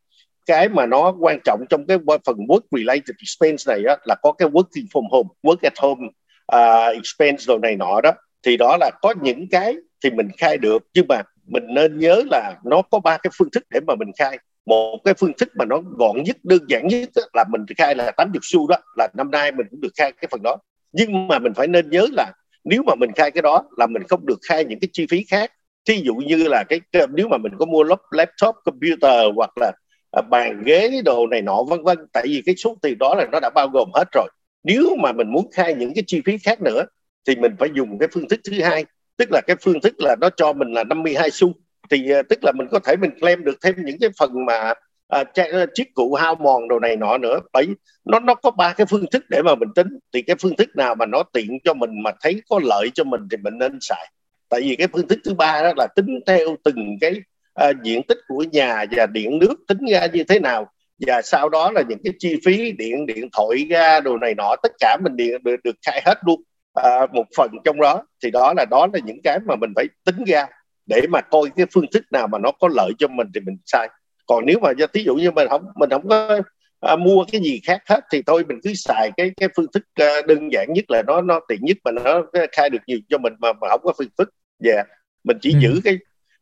cái 0.46 0.69
mà 0.69 0.86
nó 0.86 1.16
quan 1.19 1.40
trọng 1.46 1.66
trong 1.69 1.86
cái 1.88 1.98
phần 2.26 2.36
work 2.36 2.62
related 2.72 3.16
expense 3.19 3.74
này 3.74 3.84
á, 3.88 3.98
là 4.06 4.16
có 4.22 4.31
cái 4.31 4.50
working 4.50 4.86
from 4.94 5.08
home 5.12 5.30
work 5.44 5.58
at 5.62 5.74
home 5.78 6.08
uh, 6.56 6.95
expense 6.95 7.45
đồ 7.48 7.57
này 7.57 7.75
nọ 7.75 8.01
đó 8.01 8.12
thì 8.44 8.57
đó 8.57 8.78
là 8.80 8.92
có 9.01 9.13
những 9.22 9.48
cái 9.51 9.75
thì 10.04 10.10
mình 10.10 10.28
khai 10.38 10.57
được 10.57 10.84
nhưng 10.94 11.06
mà 11.10 11.22
mình 11.48 11.63
nên 11.69 12.00
nhớ 12.00 12.22
là 12.31 12.56
nó 12.66 12.81
có 12.81 13.00
ba 13.00 13.18
cái 13.18 13.31
phương 13.38 13.50
thức 13.51 13.63
để 13.69 13.80
mà 13.88 13.95
mình 13.95 14.12
khai. 14.18 14.38
Một 14.66 15.00
cái 15.06 15.13
phương 15.13 15.34
thức 15.38 15.50
mà 15.56 15.66
nó 15.66 15.81
gọn 15.98 16.24
nhất 16.24 16.38
đơn 16.44 16.60
giản 16.68 16.88
nhất 16.88 17.10
là 17.34 17.45
mình 17.50 17.66
khai 17.78 17.95
là 17.95 18.12
80 18.12 18.40
xu 18.42 18.68
đó 18.68 18.75
là 18.98 19.07
năm 19.13 19.31
nay 19.31 19.51
mình 19.51 19.68
cũng 19.72 19.81
được 19.81 19.92
khai 19.98 20.12
cái 20.12 20.28
phần 20.31 20.42
đó. 20.44 20.57
Nhưng 20.92 21.28
mà 21.28 21.40
mình 21.40 21.54
phải 21.54 21.68
nên 21.68 21.90
nhớ 21.90 22.07
là 22.12 22.31
nếu 22.63 22.84
mà 22.84 22.95
mình 22.95 23.12
khai 23.16 23.31
cái 23.31 23.42
đó 23.42 23.63
là 23.78 23.88
mình 23.88 24.04
không 24.10 24.25
được 24.25 24.40
khai 24.50 24.66
những 24.66 24.80
cái 24.80 24.90
chi 24.94 25.07
phí 25.10 25.25
khác. 25.30 25.51
Thí 25.86 26.01
dụ 26.04 26.16
như 26.16 26.48
là 26.48 26.63
cái 26.69 26.80
nếu 27.10 27.28
mà 27.28 27.38
mình 27.38 27.51
có 27.60 27.66
mua 27.66 27.84
laptop 28.12 28.56
computer 28.66 29.25
hoặc 29.36 29.51
là 29.62 29.72
à, 30.12 30.22
bàn 30.22 30.63
ghế 30.66 31.01
đồ 31.06 31.28
này 31.28 31.42
nọ 31.42 31.63
vân 31.69 31.84
vân. 31.84 31.98
Tại 32.13 32.24
vì 32.28 32.42
cái 32.45 32.56
số 32.56 32.78
tiền 32.81 32.98
đó 33.00 33.16
là 33.16 33.25
nó 33.31 33.40
đã 33.40 33.50
bao 33.56 33.68
gồm 33.68 33.90
hết 33.94 34.07
rồi 34.13 34.28
nếu 34.63 34.95
mà 34.95 35.12
mình 35.12 35.31
muốn 35.31 35.51
khai 35.51 35.74
những 35.74 35.94
cái 35.95 36.04
chi 36.07 36.21
phí 36.25 36.38
khác 36.38 36.62
nữa 36.62 36.86
thì 37.27 37.36
mình 37.36 37.56
phải 37.60 37.69
dùng 37.74 37.98
cái 38.00 38.10
phương 38.12 38.27
thức 38.27 38.39
thứ 38.44 38.62
hai. 38.62 38.86
Tức 39.18 39.31
là 39.31 39.42
cái 39.48 39.56
phương 39.62 39.81
thức 39.81 39.94
là 40.00 40.15
nó 40.21 40.30
cho 40.38 40.54
mình 40.54 40.74
là 40.74 40.83
52 40.83 41.30
xu. 41.31 41.54
Thì 41.89 42.13
uh, 42.19 42.27
tức 42.30 42.39
là 42.44 42.51
mình 42.57 42.68
có 42.71 42.80
thể 42.80 42.95
mình 42.95 43.12
claim 43.19 43.44
được 43.44 43.57
thêm 43.62 43.75
những 43.86 43.98
cái 44.01 44.10
phần 44.19 44.45
mà 44.45 44.74
uh, 45.19 45.27
chiếc 45.74 45.94
cụ 45.94 46.13
hao 46.13 46.36
mòn 46.36 46.68
đồ 46.68 46.80
này 46.80 46.95
nọ 46.95 47.18
nữa. 47.18 47.39
Bởi 47.54 47.68
nó 48.06 48.19
nó 48.19 48.36
có 48.36 48.51
ba 48.51 48.74
cái 48.74 48.88
phương 48.89 49.06
thức 49.12 49.24
để 49.30 49.42
mà 49.45 49.56
mình 49.56 49.69
tính. 49.75 49.88
Thì 50.13 50.21
cái 50.21 50.36
phương 50.39 50.56
thức 50.56 50.69
nào 50.75 50.95
mà 50.95 51.06
nó 51.06 51.24
tiện 51.33 51.57
cho 51.63 51.74
mình 51.74 52.04
mà 52.04 52.12
thấy 52.21 52.42
có 52.50 52.59
lợi 52.63 52.89
cho 52.94 53.04
mình 53.04 53.21
thì 53.31 53.38
mình 53.38 53.57
nên 53.57 53.77
xài. 53.81 54.12
Tại 54.50 54.62
vì 54.62 54.75
cái 54.75 54.88
phương 54.94 55.07
thức 55.07 55.19
thứ 55.25 55.33
ba 55.33 55.62
đó 55.62 55.74
là 55.77 55.88
tính 55.95 56.19
theo 56.27 56.56
từng 56.63 56.98
cái 57.01 57.21
uh, 57.69 57.75
diện 57.83 58.04
tích 58.04 58.18
của 58.27 58.44
nhà 58.51 58.86
và 58.92 59.06
điện 59.06 59.39
nước 59.39 59.56
tính 59.68 59.86
ra 59.92 60.07
như 60.13 60.24
thế 60.24 60.39
nào 60.39 60.73
và 61.00 61.22
sau 61.22 61.50
đó 61.50 61.72
là 61.72 61.81
những 61.90 62.00
cái 62.04 62.13
chi 62.19 62.40
phí 62.45 62.72
điện 62.72 63.06
điện 63.06 63.30
thoại 63.34 63.66
ga 63.69 64.00
đồ 64.00 64.18
này 64.18 64.36
nọ 64.36 64.56
tất 64.63 64.72
cả 64.80 64.98
mình 65.04 65.16
điện 65.16 65.44
được, 65.44 65.56
được 65.63 65.75
khai 65.86 66.01
hết 66.06 66.18
luôn 66.25 66.42
à, 66.74 67.07
một 67.13 67.25
phần 67.38 67.51
trong 67.66 67.81
đó 67.81 68.04
thì 68.24 68.31
đó 68.31 68.54
là 68.57 68.66
đó 68.72 68.88
là 68.94 69.00
những 69.06 69.22
cái 69.24 69.40
mà 69.45 69.56
mình 69.56 69.74
phải 69.75 69.86
tính 70.06 70.24
ra 70.28 70.45
để 70.86 71.01
mà 71.10 71.22
coi 71.22 71.50
cái 71.56 71.66
phương 71.74 71.86
thức 71.94 72.04
nào 72.12 72.28
mà 72.28 72.38
nó 72.40 72.51
có 72.60 72.69
lợi 72.75 72.92
cho 73.00 73.07
mình 73.07 73.28
thì 73.34 73.40
mình 73.40 73.57
sai 73.66 73.90
còn 74.25 74.45
nếu 74.45 74.60
mà 74.60 74.69
thí 74.94 75.04
dụ 75.04 75.16
như 75.16 75.31
mình 75.31 75.48
không 75.50 75.66
mình 75.75 75.90
không 75.90 76.07
có 76.07 76.42
à, 76.80 76.95
mua 76.95 77.25
cái 77.31 77.42
gì 77.42 77.62
khác 77.63 77.81
hết 77.90 78.00
thì 78.12 78.22
thôi 78.28 78.44
mình 78.48 78.60
cứ 78.63 78.74
xài 78.74 79.12
cái 79.18 79.31
cái 79.38 79.50
phương 79.56 79.72
thức 79.74 79.84
à, 79.94 80.22
đơn 80.28 80.50
giản 80.51 80.68
nhất 80.74 80.86
là 80.88 81.04
nó 81.07 81.22
nó 81.22 81.40
tiện 81.48 81.60
nhất 81.62 81.78
mà 81.84 81.92
nó 81.92 82.24
khai 82.51 82.69
được 82.69 82.81
nhiều 82.88 83.00
cho 83.10 83.18
mình 83.18 83.34
mà 83.40 83.54
mà 83.62 83.68
không 83.69 83.81
có 83.84 83.94
phương 83.98 84.07
thức 84.18 84.30
dạ 84.60 84.74
yeah. 84.74 84.88
mình 85.24 85.38
chỉ 85.42 85.54
ừ. 85.54 85.60
giữ 85.60 85.81
cái 85.84 85.98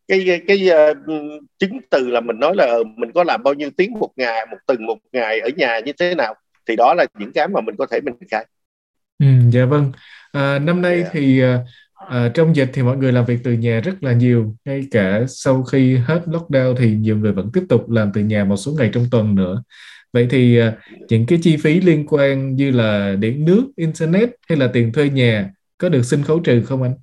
cái 0.07 0.41
cái, 0.47 0.69
uh, 0.91 0.97
chứng 1.59 1.79
từ 1.89 2.09
là 2.09 2.21
mình 2.21 2.39
nói 2.39 2.55
là 2.55 2.77
mình 2.97 3.11
có 3.15 3.23
làm 3.23 3.43
bao 3.43 3.53
nhiêu 3.53 3.69
tiếng 3.77 3.93
một 3.93 4.09
ngày 4.15 4.45
một 4.51 4.57
tuần 4.67 4.85
một 4.85 4.97
ngày 5.11 5.39
ở 5.39 5.49
nhà 5.57 5.79
như 5.79 5.93
thế 5.99 6.15
nào 6.15 6.35
thì 6.67 6.75
đó 6.75 6.93
là 6.97 7.05
những 7.19 7.33
cái 7.33 7.47
mà 7.47 7.61
mình 7.61 7.75
có 7.77 7.85
thể 7.91 8.01
mình 8.01 8.13
khai 8.31 8.45
ừ, 9.19 9.25
dạ 9.49 9.65
vâng 9.65 9.91
à, 10.31 10.59
năm 10.59 10.81
nay 10.81 10.93
yeah. 10.93 11.05
Dạ. 11.05 11.09
thì 11.13 11.41
À, 12.09 12.31
trong 12.33 12.55
dịch 12.55 12.69
thì 12.73 12.81
mọi 12.81 12.97
người 12.97 13.11
làm 13.11 13.25
việc 13.25 13.37
từ 13.43 13.53
nhà 13.53 13.79
rất 13.79 14.03
là 14.03 14.13
nhiều 14.13 14.55
ngay 14.65 14.83
cả 14.91 15.25
sau 15.27 15.63
khi 15.63 15.95
hết 15.95 16.21
lockdown 16.25 16.75
thì 16.75 16.91
nhiều 16.95 17.17
người 17.17 17.31
vẫn 17.31 17.49
tiếp 17.53 17.63
tục 17.69 17.89
làm 17.89 18.11
từ 18.13 18.21
nhà 18.21 18.43
một 18.43 18.57
số 18.57 18.71
ngày 18.77 18.89
trong 18.93 19.05
tuần 19.11 19.35
nữa 19.35 19.63
vậy 20.13 20.27
thì 20.29 20.59
à, 20.59 20.73
những 21.09 21.25
cái 21.25 21.39
chi 21.41 21.57
phí 21.57 21.81
liên 21.81 22.05
quan 22.07 22.55
như 22.55 22.71
là 22.71 23.15
điện 23.19 23.45
nước 23.45 23.63
internet 23.75 24.29
hay 24.49 24.57
là 24.57 24.69
tiền 24.73 24.93
thuê 24.93 25.09
nhà 25.09 25.49
có 25.77 25.89
được 25.89 26.03
xin 26.03 26.23
khấu 26.23 26.39
trừ 26.39 26.63
không 26.63 26.83
anh 26.83 26.93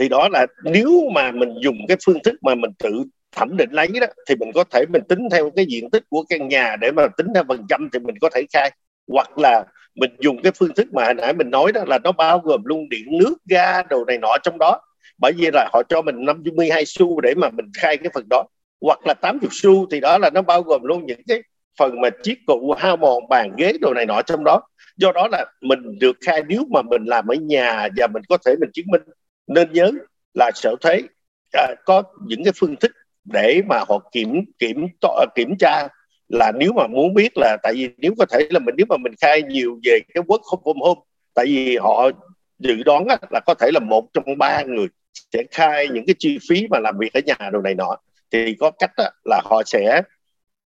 thì 0.00 0.08
đó 0.08 0.28
là 0.32 0.46
nếu 0.64 0.90
mà 1.14 1.30
mình 1.32 1.54
dùng 1.62 1.76
cái 1.88 1.96
phương 2.04 2.22
thức 2.24 2.34
mà 2.42 2.54
mình 2.54 2.70
tự 2.78 3.04
thẩm 3.36 3.56
định 3.56 3.70
lấy 3.72 3.88
đó, 4.00 4.06
thì 4.28 4.34
mình 4.36 4.50
có 4.54 4.64
thể 4.64 4.84
mình 4.88 5.02
tính 5.08 5.28
theo 5.30 5.50
cái 5.56 5.66
diện 5.68 5.90
tích 5.90 6.04
của 6.08 6.24
căn 6.28 6.48
nhà 6.48 6.76
để 6.80 6.92
mà 6.92 7.06
tính 7.16 7.26
theo 7.34 7.44
phần 7.48 7.66
trăm 7.68 7.88
thì 7.92 7.98
mình 7.98 8.14
có 8.20 8.28
thể 8.34 8.42
khai. 8.52 8.70
Hoặc 9.12 9.38
là 9.38 9.64
mình 9.94 10.10
dùng 10.20 10.42
cái 10.42 10.52
phương 10.58 10.74
thức 10.76 10.92
mà 10.92 11.04
hồi 11.04 11.14
nãy 11.14 11.32
mình 11.32 11.50
nói 11.50 11.72
đó 11.72 11.84
là 11.86 11.98
nó 12.04 12.12
bao 12.12 12.38
gồm 12.38 12.64
luôn 12.64 12.88
điện, 12.88 13.18
nước, 13.18 13.34
ga, 13.48 13.82
đồ 13.82 14.04
này 14.04 14.18
nọ 14.18 14.36
trong 14.42 14.58
đó. 14.58 14.80
Bởi 15.18 15.32
vì 15.32 15.50
là 15.52 15.68
họ 15.72 15.82
cho 15.88 16.02
mình 16.02 16.24
52 16.24 16.84
xu 16.86 17.20
để 17.20 17.34
mà 17.34 17.50
mình 17.50 17.66
khai 17.74 17.96
cái 17.96 18.10
phần 18.14 18.24
đó. 18.30 18.44
Hoặc 18.80 18.98
là 19.06 19.14
80 19.14 19.48
xu 19.52 19.86
thì 19.90 20.00
đó 20.00 20.18
là 20.18 20.30
nó 20.30 20.42
bao 20.42 20.62
gồm 20.62 20.82
luôn 20.84 21.06
những 21.06 21.20
cái 21.28 21.42
phần 21.78 22.00
mà 22.00 22.10
chiếc 22.22 22.38
cụ, 22.46 22.74
hao 22.78 22.96
mòn 22.96 23.28
bàn 23.28 23.52
ghế, 23.58 23.72
đồ 23.80 23.94
này 23.94 24.06
nọ 24.06 24.22
trong 24.22 24.44
đó. 24.44 24.60
Do 24.96 25.12
đó 25.12 25.28
là 25.32 25.46
mình 25.60 25.98
được 26.00 26.16
khai, 26.26 26.42
nếu 26.48 26.64
mà 26.70 26.82
mình 26.82 27.04
làm 27.04 27.26
ở 27.26 27.34
nhà 27.34 27.88
và 27.96 28.06
mình 28.06 28.22
có 28.28 28.38
thể 28.46 28.54
mình 28.60 28.70
chứng 28.72 28.86
minh 28.88 29.02
nên 29.54 29.72
nhớ 29.72 29.90
là 30.34 30.50
sở 30.54 30.74
thuế 30.80 31.02
à, 31.52 31.74
có 31.84 32.02
những 32.26 32.44
cái 32.44 32.52
phương 32.56 32.76
thức 32.76 32.92
để 33.24 33.62
mà 33.68 33.78
họ 33.88 34.10
kiểm 34.12 34.44
kiểm 34.58 34.86
à, 35.02 35.24
kiểm 35.34 35.56
tra 35.58 35.88
là 36.28 36.52
nếu 36.52 36.72
mà 36.72 36.86
muốn 36.86 37.14
biết 37.14 37.32
là 37.36 37.56
tại 37.62 37.72
vì 37.74 37.88
nếu 37.98 38.12
có 38.18 38.26
thể 38.26 38.38
là 38.50 38.58
mình 38.58 38.74
nếu 38.78 38.86
mà 38.88 38.96
mình 38.96 39.12
khai 39.20 39.42
nhiều 39.42 39.78
về 39.84 40.00
cái 40.14 40.22
work 40.22 40.62
from 40.62 40.84
home 40.84 41.00
tại 41.34 41.46
vì 41.48 41.76
họ 41.76 42.10
dự 42.58 42.82
đoán 42.82 43.06
á, 43.08 43.16
là 43.30 43.40
có 43.46 43.54
thể 43.54 43.70
là 43.74 43.80
một 43.80 44.08
trong 44.12 44.24
ba 44.38 44.62
người 44.62 44.86
sẽ 45.32 45.42
khai 45.50 45.88
những 45.88 46.06
cái 46.06 46.14
chi 46.18 46.38
phí 46.48 46.66
mà 46.70 46.78
làm 46.78 46.98
việc 46.98 47.12
ở 47.12 47.20
nhà 47.26 47.50
đồ 47.52 47.60
này 47.60 47.74
nọ. 47.74 47.96
Thì 48.30 48.54
có 48.60 48.70
cách 48.70 48.90
á, 48.96 49.10
là 49.24 49.40
họ 49.44 49.62
sẽ 49.66 50.02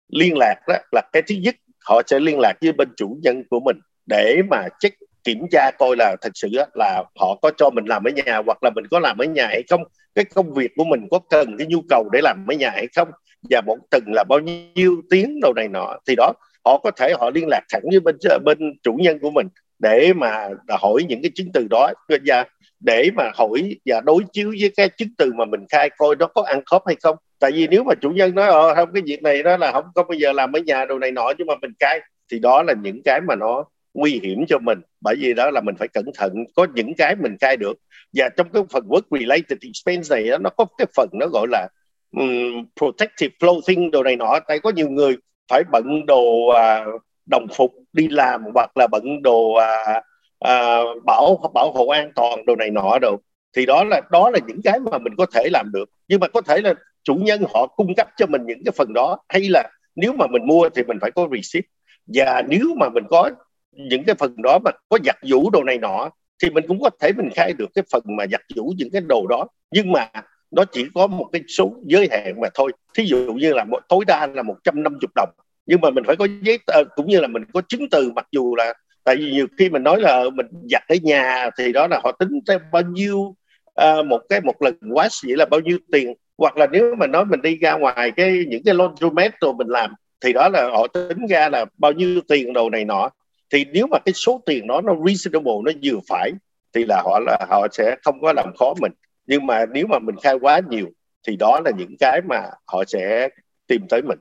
liên 0.09 0.35
lạc 0.37 0.55
đó 0.69 0.75
là 0.93 1.03
cái 1.13 1.23
thứ 1.23 1.35
nhất 1.35 1.57
họ 1.81 2.03
sẽ 2.07 2.21
liên 2.21 2.39
lạc 2.39 2.53
với 2.61 2.73
bên 2.73 2.89
chủ 2.97 3.19
nhân 3.23 3.43
của 3.51 3.61
mình 3.61 3.77
để 4.07 4.43
mà 4.51 4.69
check 4.81 4.99
kiểm 5.25 5.47
tra 5.51 5.71
coi 5.79 5.97
là 5.97 6.17
thật 6.21 6.31
sự 6.35 6.49
là 6.75 7.05
họ 7.21 7.39
có 7.43 7.51
cho 7.57 7.71
mình 7.71 7.85
làm 7.85 8.05
ở 8.05 8.11
nhà 8.11 8.43
hoặc 8.47 8.63
là 8.63 8.71
mình 8.75 8.85
có 8.91 8.99
làm 9.01 9.19
ở 9.19 9.25
nhà 9.25 9.47
hay 9.47 9.63
không. 9.71 9.85
Cái 10.15 10.25
công 10.25 10.55
việc 10.55 10.71
của 10.77 10.85
mình 10.85 11.07
có 11.11 11.19
cần 11.31 11.57
cái 11.59 11.67
nhu 11.67 11.83
cầu 11.89 12.09
để 12.13 12.21
làm 12.23 12.47
ở 12.49 12.55
nhà 12.55 12.71
hay 12.71 12.89
không? 12.97 13.11
Và 13.51 13.61
một 13.67 13.77
tuần 13.91 14.03
là 14.07 14.25
bao 14.29 14.39
nhiêu 14.41 15.03
tiếng 15.11 15.41
đâu 15.41 15.53
này 15.57 15.69
nọ. 15.69 15.99
Thì 16.07 16.15
đó, 16.17 16.33
họ 16.65 16.81
có 16.85 16.91
thể 16.91 17.13
họ 17.19 17.31
liên 17.31 17.49
lạc 17.49 17.61
thẳng 17.73 17.83
với 17.91 18.01
bên 18.01 18.17
bên 18.45 18.59
chủ 18.83 18.93
nhân 18.93 19.19
của 19.19 19.31
mình 19.31 19.47
để 19.79 20.13
mà 20.13 20.49
hỏi 20.69 21.03
những 21.09 21.23
cái 21.23 21.31
chứng 21.35 21.53
từ 21.55 21.67
đó. 21.71 21.93
Và 22.27 22.45
để 22.81 23.11
mà 23.15 23.31
hỏi 23.35 23.77
và 23.87 24.01
đối 24.01 24.23
chiếu 24.33 24.53
với 24.61 24.73
cái 24.77 24.89
chứng 24.89 25.09
từ 25.19 25.33
mà 25.33 25.45
mình 25.45 25.67
khai 25.69 25.91
coi 25.99 26.17
nó 26.17 26.27
có 26.27 26.43
ăn 26.43 26.63
khớp 26.67 26.83
hay 26.87 26.97
không. 27.03 27.17
Tại 27.39 27.51
vì 27.53 27.67
nếu 27.67 27.85
mà 27.85 27.95
chủ 28.01 28.11
nhân 28.11 28.35
nói 28.35 28.47
ờ 28.49 28.75
không, 28.75 28.93
cái 28.95 29.03
việc 29.07 29.23
này 29.23 29.43
đó 29.43 29.57
là 29.57 29.73
không 29.73 29.85
có 29.95 30.03
bây 30.03 30.19
giờ 30.19 30.33
làm 30.33 30.57
ở 30.57 30.61
nhà 30.61 30.85
đồ 30.85 30.99
này 30.99 31.11
nọ 31.11 31.33
nhưng 31.39 31.47
mà 31.47 31.55
mình 31.63 31.73
khai 31.81 32.01
thì 32.31 32.39
đó 32.39 32.63
là 32.63 32.75
những 32.83 33.03
cái 33.05 33.21
mà 33.21 33.37
nó 33.37 33.65
nguy 33.95 34.21
hiểm 34.23 34.45
cho 34.49 34.59
mình. 34.59 34.81
Bởi 35.01 35.15
vì 35.19 35.35
đó 35.35 35.51
là 35.51 35.61
mình 35.61 35.75
phải 35.79 35.89
cẩn 35.89 36.05
thận 36.15 36.33
có 36.55 36.67
những 36.75 36.95
cái 36.99 37.17
mình 37.17 37.37
khai 37.41 37.57
được. 37.57 37.77
Và 38.13 38.29
trong 38.37 38.49
cái 38.53 38.63
phần 38.71 38.85
work 38.89 39.19
related 39.21 39.59
expense 39.63 40.17
này 40.17 40.39
nó 40.41 40.51
có 40.51 40.65
cái 40.79 40.87
phần 40.97 41.09
nó 41.13 41.27
gọi 41.27 41.47
là 41.51 41.69
um, 42.17 42.67
protective 42.77 43.35
clothing 43.41 43.91
đồ 43.91 44.03
này 44.03 44.17
nọ. 44.17 44.39
Tại 44.49 44.59
có 44.59 44.71
nhiều 44.71 44.89
người 44.89 45.17
phải 45.49 45.63
bận 45.73 46.07
đồ 46.07 46.23
uh, 46.51 47.03
đồng 47.27 47.47
phục 47.55 47.75
đi 47.93 48.09
làm 48.09 48.43
hoặc 48.55 48.71
là 48.75 48.87
bận 48.91 49.23
đồ 49.23 49.39
uh, 49.39 50.03
uh, 50.49 51.05
bảo 51.05 51.51
bảo 51.55 51.73
hộ 51.73 51.87
an 51.87 52.13
toàn 52.15 52.47
đồ 52.47 52.57
này 52.57 52.71
nọ 52.71 52.99
đồ. 52.99 53.17
Thì 53.57 53.67
đó 53.67 53.85
là 53.85 54.01
đó 54.11 54.31
là 54.31 54.39
những 54.47 54.61
cái 54.65 54.79
mà 54.81 54.99
mình 54.99 55.13
có 55.19 55.27
thể 55.35 55.49
làm 55.53 55.73
được. 55.73 55.91
Nhưng 56.09 56.21
mà 56.21 56.29
có 56.29 56.41
thể 56.41 56.61
là 56.61 56.75
chủ 57.05 57.15
nhân 57.15 57.43
họ 57.55 57.67
cung 57.67 57.95
cấp 57.95 58.09
cho 58.17 58.27
mình 58.27 58.43
những 58.47 58.65
cái 58.65 58.73
phần 58.77 58.93
đó. 58.93 59.19
Hay 59.29 59.49
là 59.49 59.71
nếu 59.97 60.13
mà 60.13 60.27
mình 60.27 60.47
mua 60.47 60.69
thì 60.69 60.83
mình 60.83 60.99
phải 61.01 61.11
có 61.11 61.29
receipt. 61.33 61.67
Và 62.07 62.43
nếu 62.49 62.75
mà 62.77 62.89
mình 62.89 63.05
có 63.11 63.31
những 63.73 64.05
cái 64.05 64.15
phần 64.19 64.35
đó 64.43 64.59
mà 64.65 64.71
có 64.89 64.99
giặt 65.05 65.17
vũ 65.29 65.51
đồ 65.51 65.63
này 65.63 65.79
nọ 65.79 66.11
thì 66.43 66.51
mình 66.51 66.65
cũng 66.69 66.81
có 66.81 66.91
thể 67.01 67.13
mình 67.17 67.29
khai 67.35 67.53
được 67.53 67.71
cái 67.75 67.85
phần 67.93 68.03
mà 68.07 68.25
giặt 68.33 68.41
vũ 68.57 68.73
những 68.77 68.91
cái 68.93 69.03
đồ 69.09 69.27
đó. 69.27 69.47
Nhưng 69.71 69.93
mà 69.93 70.09
nó 70.51 70.65
chỉ 70.65 70.87
có 70.95 71.07
một 71.07 71.29
cái 71.33 71.43
số 71.49 71.75
giới 71.83 72.09
hạn 72.11 72.41
mà 72.41 72.49
thôi. 72.55 72.73
Thí 72.95 73.05
dụ 73.05 73.33
như 73.33 73.53
là 73.53 73.65
một 73.65 73.81
tối 73.89 74.05
đa 74.07 74.27
là 74.27 74.43
150 74.43 74.99
đồng. 75.15 75.31
Nhưng 75.67 75.81
mà 75.81 75.91
mình 75.91 76.05
phải 76.07 76.17
có 76.17 76.27
giấy 76.43 76.59
tờ 76.67 76.85
cũng 76.97 77.07
như 77.07 77.21
là 77.21 77.29
mình 77.29 77.43
có 77.53 77.63
chứng 77.69 77.91
từ 77.91 78.11
mặc 78.17 78.27
dù 78.33 78.57
là 78.57 78.75
tại 79.05 79.17
vì 79.17 79.31
nhiều 79.31 79.47
khi 79.59 79.71
mình 79.71 79.83
nói 79.83 80.01
là 80.01 80.25
mình 80.35 80.47
giặt 80.71 80.83
ở 80.89 80.97
nhà 81.03 81.51
thì 81.59 81.73
đó 81.73 81.87
là 81.87 82.01
họ 82.05 82.13
tính 82.13 82.41
theo 82.49 82.59
bao 82.73 82.83
nhiêu 82.83 83.19
uh, 83.19 84.07
một 84.07 84.21
cái 84.29 84.41
một 84.41 84.63
lần 84.63 84.75
quá 84.93 85.09
chỉ 85.11 85.35
là 85.35 85.45
bao 85.45 85.61
nhiêu 85.61 85.79
tiền. 85.93 86.15
Hoặc 86.39 86.57
là 86.57 86.67
nếu 86.67 86.95
mà 86.95 87.07
nói 87.07 87.25
mình 87.25 87.43
đi 87.43 87.57
ra 87.57 87.73
ngoài 87.73 88.13
cái 88.17 88.45
những 88.49 88.63
cái 88.65 88.75
laundromat 88.75 89.41
rồi 89.41 89.55
mình 89.55 89.69
làm 89.69 89.95
thì 90.21 90.33
đó 90.33 90.49
là 90.49 90.69
họ 90.73 90.87
tính 90.87 91.27
ra 91.27 91.49
là 91.49 91.65
bao 91.79 91.93
nhiêu 91.93 92.21
tiền 92.29 92.53
đồ 92.53 92.71
này 92.71 92.85
nọ 92.85 93.11
thì 93.53 93.65
nếu 93.73 93.87
mà 93.87 93.99
cái 93.99 94.13
số 94.13 94.43
tiền 94.47 94.67
đó 94.67 94.81
nó 94.81 94.95
reasonable 95.07 95.53
nó 95.65 95.73
vừa 95.83 95.99
phải 96.09 96.31
thì 96.75 96.85
là 96.85 97.03
họ 97.05 97.21
là 97.27 97.39
họ 97.51 97.67
sẽ 97.73 97.97
không 98.05 98.21
có 98.23 98.33
làm 98.33 98.53
khó 98.59 98.75
mình 98.81 98.93
nhưng 99.27 99.47
mà 99.47 99.65
nếu 99.73 99.87
mà 99.87 99.99
mình 99.99 100.17
khai 100.23 100.35
quá 100.41 100.61
nhiều 100.71 100.87
thì 101.27 101.37
đó 101.37 101.61
là 101.65 101.71
những 101.79 101.97
cái 102.01 102.21
mà 102.29 102.41
họ 102.67 102.85
sẽ 102.87 103.29
tìm 103.67 103.83
tới 103.89 104.03
mình 104.03 104.19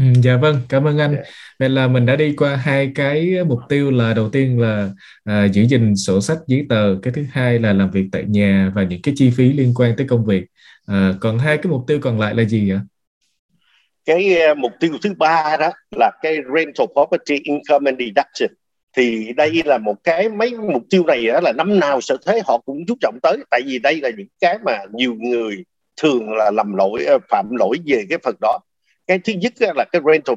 Ừ, 0.00 0.04
dạ 0.22 0.36
vâng, 0.36 0.60
cảm 0.68 0.84
ơn 0.84 0.98
anh. 0.98 1.16
Vậy 1.58 1.68
là 1.68 1.88
mình 1.88 2.06
đã 2.06 2.16
đi 2.16 2.34
qua 2.36 2.56
hai 2.56 2.92
cái 2.94 3.44
mục 3.48 3.58
tiêu 3.68 3.90
là 3.90 4.14
đầu 4.14 4.30
tiên 4.30 4.60
là 4.60 4.90
à, 5.24 5.44
giữ 5.44 5.62
gìn 5.62 5.96
sổ 5.96 6.20
sách 6.20 6.38
giấy 6.46 6.66
tờ, 6.68 6.96
cái 7.02 7.12
thứ 7.12 7.24
hai 7.30 7.58
là 7.58 7.72
làm 7.72 7.90
việc 7.90 8.08
tại 8.12 8.24
nhà 8.28 8.72
và 8.74 8.82
những 8.82 9.02
cái 9.02 9.14
chi 9.16 9.30
phí 9.30 9.52
liên 9.52 9.74
quan 9.74 9.96
tới 9.96 10.06
công 10.06 10.24
việc. 10.24 10.44
À, 10.86 11.14
còn 11.20 11.38
hai 11.38 11.56
cái 11.58 11.66
mục 11.72 11.84
tiêu 11.86 11.98
còn 12.02 12.20
lại 12.20 12.34
là 12.34 12.44
gì 12.44 12.70
ạ? 12.70 12.80
Cái 14.04 14.40
ờ, 14.40 14.54
mục 14.54 14.72
tiêu 14.80 14.90
thứ 15.02 15.14
ba 15.18 15.56
đó 15.60 15.70
là 15.96 16.10
cái 16.22 16.36
rental 16.54 16.86
property 16.92 17.40
income 17.44 17.90
and 17.90 18.00
deduction. 18.00 18.56
Thì 18.96 19.32
đây 19.36 19.62
là 19.64 19.78
một 19.78 20.04
cái 20.04 20.28
mấy 20.28 20.54
mục 20.54 20.82
tiêu 20.90 21.04
này 21.06 21.26
đó 21.26 21.40
là 21.42 21.52
năm 21.56 21.78
nào 21.80 22.00
sở 22.00 22.16
thuế 22.26 22.40
họ 22.46 22.58
cũng 22.58 22.86
chú 22.86 22.94
trọng 23.00 23.18
tới. 23.22 23.36
Tại 23.50 23.60
vì 23.66 23.78
đây 23.78 24.00
là 24.00 24.10
những 24.16 24.26
cái 24.40 24.58
mà 24.64 24.78
nhiều 24.92 25.14
người 25.18 25.64
thường 26.02 26.32
là 26.32 26.50
làm 26.54 26.74
lỗi 26.76 27.04
ờ, 27.04 27.18
phạm 27.28 27.56
lỗi 27.58 27.76
về 27.86 28.04
cái 28.10 28.18
phần 28.24 28.34
đó. 28.40 28.58
Cái 29.06 29.18
thứ 29.18 29.32
nhất 29.32 29.52
là 29.58 29.84
cái 29.92 30.02
rental 30.06 30.36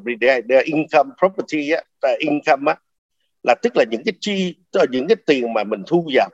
income 0.65 1.09
property 1.19 1.71
á, 1.71 2.11
income 2.19 2.71
á, 2.71 2.75
là 3.43 3.55
tức 3.61 3.73
là 3.75 3.83
những 3.91 4.03
cái 4.05 4.13
chi 4.19 4.55
những 4.91 5.07
cái 5.07 5.15
tiền 5.25 5.53
mà 5.53 5.63
mình 5.63 5.83
thu 5.87 6.07
vào. 6.15 6.29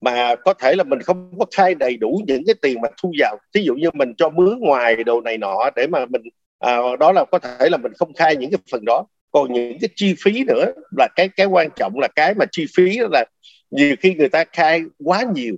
Mà 0.00 0.34
có 0.44 0.54
thể 0.54 0.74
là 0.74 0.84
mình 0.84 1.02
không 1.02 1.38
có 1.38 1.46
khai 1.56 1.74
đầy 1.74 1.96
đủ 1.96 2.20
những 2.26 2.42
cái 2.46 2.54
tiền 2.62 2.80
mà 2.80 2.88
thu 3.02 3.12
vào. 3.20 3.36
Ví 3.54 3.64
dụ 3.64 3.74
như 3.74 3.90
mình 3.94 4.14
cho 4.16 4.28
mướn 4.28 4.58
ngoài 4.58 5.04
đồ 5.04 5.20
này 5.20 5.38
nọ 5.38 5.70
để 5.76 5.86
mà 5.86 6.06
mình 6.06 6.22
à, 6.60 6.76
đó 7.00 7.12
là 7.12 7.24
có 7.32 7.38
thể 7.38 7.68
là 7.70 7.76
mình 7.76 7.92
không 7.98 8.14
khai 8.14 8.36
những 8.36 8.50
cái 8.50 8.58
phần 8.72 8.84
đó. 8.86 9.04
Còn 9.30 9.52
những 9.52 9.78
cái 9.80 9.90
chi 9.96 10.14
phí 10.24 10.44
nữa 10.44 10.72
là 10.96 11.08
cái 11.16 11.28
cái 11.28 11.46
quan 11.46 11.68
trọng 11.76 11.98
là 11.98 12.08
cái 12.08 12.34
mà 12.34 12.44
chi 12.52 12.66
phí 12.76 12.98
là 13.10 13.24
nhiều 13.70 13.96
khi 14.00 14.14
người 14.14 14.28
ta 14.28 14.44
khai 14.52 14.82
quá 15.04 15.22
nhiều 15.34 15.54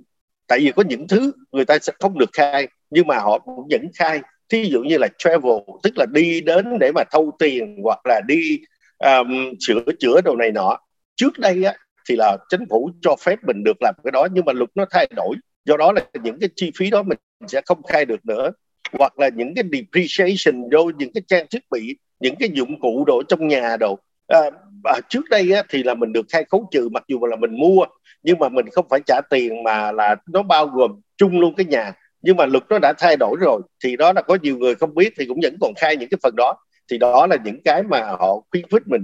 tại 0.47 0.59
vì 0.59 0.71
có 0.71 0.83
những 0.83 1.07
thứ 1.07 1.31
người 1.51 1.65
ta 1.65 1.79
sẽ 1.79 1.93
không 1.99 2.19
được 2.19 2.29
khai 2.33 2.67
nhưng 2.89 3.07
mà 3.07 3.19
họ 3.19 3.39
cũng 3.39 3.67
vẫn 3.71 3.87
khai. 3.95 4.21
Thí 4.49 4.63
dụ 4.63 4.81
như 4.81 4.97
là 4.97 5.07
travel 5.17 5.53
tức 5.83 5.93
là 5.97 6.05
đi 6.13 6.41
đến 6.41 6.79
để 6.79 6.91
mà 6.95 7.03
thâu 7.11 7.31
tiền 7.39 7.77
hoặc 7.83 7.99
là 8.05 8.21
đi 8.27 8.59
um, 8.97 9.53
sửa 9.67 9.83
chữa 9.99 10.21
đồ 10.21 10.35
này 10.35 10.51
nọ. 10.51 10.77
Trước 11.15 11.39
đây 11.39 11.63
á 11.63 11.73
thì 12.09 12.15
là 12.15 12.37
chính 12.49 12.65
phủ 12.69 12.91
cho 13.01 13.15
phép 13.19 13.35
mình 13.47 13.63
được 13.63 13.77
làm 13.81 13.95
cái 14.03 14.11
đó 14.11 14.27
nhưng 14.31 14.45
mà 14.45 14.53
luật 14.53 14.69
nó 14.75 14.85
thay 14.91 15.09
đổi. 15.15 15.35
Do 15.65 15.77
đó 15.77 15.91
là 15.91 16.01
những 16.23 16.39
cái 16.39 16.49
chi 16.55 16.71
phí 16.77 16.89
đó 16.89 17.03
mình 17.03 17.17
sẽ 17.47 17.61
không 17.65 17.83
khai 17.83 18.05
được 18.05 18.25
nữa 18.25 18.51
hoặc 18.99 19.19
là 19.19 19.29
những 19.35 19.55
cái 19.55 19.63
depreciation 19.71 20.69
vô 20.71 20.91
những 20.97 21.13
cái 21.13 21.21
trang 21.27 21.45
thiết 21.51 21.63
bị 21.71 21.95
những 22.19 22.35
cái 22.39 22.49
dụng 22.53 22.79
cụ 22.79 23.03
đồ 23.07 23.23
trong 23.23 23.47
nhà 23.47 23.77
đồ. 23.79 23.99
À, 24.27 24.39
à, 24.83 24.99
trước 25.09 25.29
đây 25.29 25.51
á, 25.51 25.63
thì 25.69 25.83
là 25.83 25.93
mình 25.93 26.13
được 26.13 26.25
khai 26.29 26.43
khấu 26.51 26.67
trừ 26.71 26.89
mặc 26.89 27.03
dù 27.07 27.25
là 27.25 27.35
mình 27.35 27.57
mua 27.59 27.85
nhưng 28.23 28.39
mà 28.39 28.49
mình 28.49 28.65
không 28.71 28.85
phải 28.89 28.99
trả 29.05 29.21
tiền 29.29 29.63
mà 29.63 29.91
là 29.91 30.15
nó 30.27 30.43
bao 30.43 30.67
gồm 30.67 30.99
chung 31.17 31.39
luôn 31.39 31.53
cái 31.55 31.65
nhà. 31.65 31.93
Nhưng 32.21 32.37
mà 32.37 32.45
luật 32.45 32.63
nó 32.69 32.79
đã 32.81 32.93
thay 32.97 33.15
đổi 33.19 33.35
rồi 33.41 33.61
thì 33.83 33.95
đó 33.95 34.13
là 34.13 34.21
có 34.21 34.37
nhiều 34.41 34.57
người 34.57 34.75
không 34.75 34.95
biết 34.95 35.13
thì 35.17 35.25
cũng 35.25 35.39
vẫn 35.43 35.57
còn 35.61 35.73
khai 35.75 35.97
những 35.97 36.09
cái 36.09 36.17
phần 36.23 36.35
đó. 36.35 36.55
Thì 36.91 36.97
đó 36.97 37.27
là 37.27 37.37
những 37.45 37.61
cái 37.65 37.83
mà 37.83 38.01
họ 38.01 38.41
khuyến 38.51 38.67
khích 38.71 38.83
mình. 38.85 39.03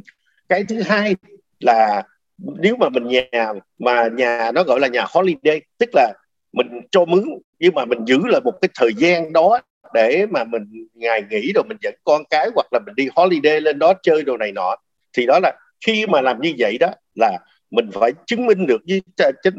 Cái 0.50 0.64
thứ 0.64 0.82
hai 0.82 1.16
là 1.60 2.04
nếu 2.38 2.76
mà 2.76 2.90
mình 2.90 3.08
nhà 3.08 3.54
mà 3.80 4.08
nhà 4.08 4.52
nó 4.56 4.64
gọi 4.64 4.80
là 4.80 4.88
nhà 4.88 5.06
holiday 5.14 5.62
tức 5.78 5.90
là 5.94 6.14
mình 6.54 6.68
cho 6.92 7.06
mướn 7.06 7.24
nhưng 7.60 7.76
mà 7.76 7.86
mình 7.86 8.00
giữ 8.06 8.18
lại 8.26 8.42
một 8.44 8.54
cái 8.62 8.70
thời 8.76 8.94
gian 8.98 9.34
đó 9.34 9.60
để 9.94 10.26
mà 10.30 10.44
mình 10.44 10.88
ngày 10.94 11.24
nghỉ 11.30 11.52
rồi 11.56 11.64
mình 11.68 11.78
dẫn 11.82 11.94
con 12.04 12.22
cái 12.30 12.50
hoặc 12.56 12.68
là 12.72 12.80
mình 12.86 12.96
đi 12.96 13.08
holiday 13.16 13.62
lên 13.62 13.80
đó 13.80 13.94
chơi 14.04 14.24
đồ 14.24 14.38
này 14.38 14.52
nọ 14.52 14.76
thì 15.14 15.26
đó 15.26 15.40
là 15.44 15.58
khi 15.86 16.06
mà 16.08 16.22
làm 16.22 16.42
như 16.42 16.54
vậy 16.58 16.78
đó 16.78 16.88
là 17.16 17.38
mình 17.72 17.90
phải 17.94 18.12
chứng 18.26 18.46
minh 18.46 18.68
được 18.68 18.82
với 18.88 19.02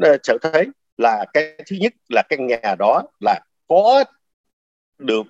ờ, 0.01 0.17
sở 0.23 0.37
thế 0.41 0.65
là 0.97 1.25
cái 1.33 1.55
thứ 1.69 1.75
nhất 1.79 1.93
là 2.09 2.23
căn 2.29 2.47
nhà 2.47 2.75
đó 2.79 3.03
là 3.19 3.39
có 3.67 4.03
được 4.97 5.23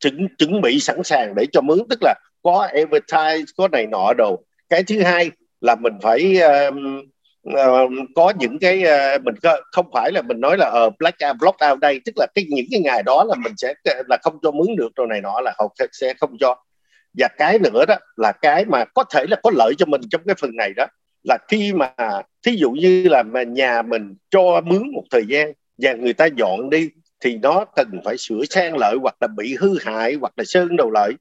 chuẩn 0.00 0.28
chuẩn 0.38 0.60
bị 0.60 0.80
sẵn 0.80 1.02
sàng 1.04 1.34
để 1.36 1.46
cho 1.52 1.60
mướn 1.60 1.78
tức 1.90 1.98
là 2.02 2.14
có 2.42 2.68
advertise 2.72 3.52
có 3.56 3.68
này 3.68 3.86
nọ 3.86 4.12
đồ. 4.18 4.42
Cái 4.68 4.82
thứ 4.82 5.02
hai 5.02 5.30
là 5.60 5.74
mình 5.74 5.92
phải 6.02 6.40
um, 6.40 7.02
uh, 7.48 7.90
có 8.14 8.32
những 8.38 8.58
cái 8.58 8.84
uh, 9.16 9.24
mình 9.24 9.34
không 9.72 9.90
phải 9.92 10.12
là 10.12 10.22
mình 10.22 10.40
nói 10.40 10.56
là 10.58 10.66
ở 10.66 10.86
uh, 10.86 10.94
black 10.98 11.18
out 11.28 11.36
block 11.40 11.58
out 11.70 11.80
đây 11.80 12.00
tức 12.04 12.12
là 12.16 12.26
cái 12.34 12.44
những 12.48 12.66
cái 12.70 12.80
ngày 12.80 13.02
đó 13.02 13.24
là 13.24 13.34
mình 13.34 13.52
sẽ 13.56 13.74
là 14.08 14.18
không 14.22 14.38
cho 14.42 14.50
mướn 14.50 14.76
được 14.76 14.96
rồi 14.96 15.06
này 15.06 15.20
nọ 15.20 15.40
là 15.40 15.54
họ 15.58 15.74
sẽ 15.92 16.14
không 16.20 16.36
cho. 16.40 16.64
Và 17.18 17.28
cái 17.28 17.58
nữa 17.58 17.84
đó 17.88 17.94
là 18.16 18.32
cái 18.32 18.64
mà 18.64 18.84
có 18.84 19.04
thể 19.04 19.24
là 19.28 19.36
có 19.42 19.50
lợi 19.54 19.74
cho 19.78 19.86
mình 19.86 20.00
trong 20.10 20.20
cái 20.26 20.34
phần 20.40 20.56
này 20.56 20.72
đó 20.76 20.86
là 21.24 21.38
khi 21.48 21.72
mà 21.72 21.92
thí 22.46 22.52
dụ 22.56 22.70
như 22.70 23.06
là 23.10 23.22
mà 23.22 23.42
nhà 23.42 23.82
mình 23.82 24.14
cho 24.30 24.60
mướn 24.60 24.90
một 24.92 25.04
thời 25.10 25.26
gian 25.28 25.52
và 25.78 25.92
người 25.92 26.12
ta 26.12 26.26
dọn 26.36 26.70
đi 26.70 26.90
thì 27.20 27.36
nó 27.36 27.64
cần 27.76 27.88
phải 28.04 28.16
sửa 28.18 28.44
sang 28.50 28.76
lợi 28.76 28.96
hoặc 29.02 29.14
là 29.20 29.28
bị 29.36 29.56
hư 29.60 29.78
hại 29.80 30.14
hoặc 30.20 30.32
là 30.36 30.44
sơn 30.46 30.76
đầu 30.76 30.90
lợi 30.90 31.12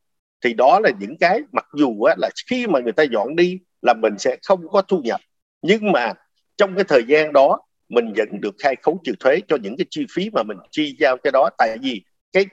thì 0.44 0.54
đó 0.54 0.80
là 0.80 0.90
những 1.00 1.18
cái 1.18 1.42
mặc 1.52 1.66
dù 1.78 2.04
á, 2.04 2.16
là 2.18 2.30
khi 2.50 2.68
mà 2.68 2.80
người 2.80 2.92
ta 2.92 3.04
dọn 3.04 3.36
đi 3.36 3.60
là 3.82 3.94
mình 3.94 4.18
sẽ 4.18 4.38
không 4.48 4.68
có 4.68 4.82
thu 4.82 5.02
nhập 5.04 5.22
nhưng 5.62 5.92
mà 5.92 6.14
trong 6.58 6.76
cái 6.76 6.84
thời 6.84 7.04
gian 7.08 7.34
đó, 7.34 7.60
mình 7.90 8.14
vẫn 8.16 8.28
được 8.42 8.56
khai 8.60 8.76
khấu 8.82 9.00
trừ 9.04 9.14
thuế 9.20 9.40
cho 9.48 9.58
những 9.62 9.78
cái 9.78 9.86
chi 9.90 10.06
phí 10.16 10.30
mà 10.34 10.44
mình 10.44 10.58
chi 10.72 10.96
giao 11.00 11.18
cái 11.18 11.32
đó. 11.32 11.50
Tại 11.58 11.78
vì 11.82 12.04
cái 12.34 12.46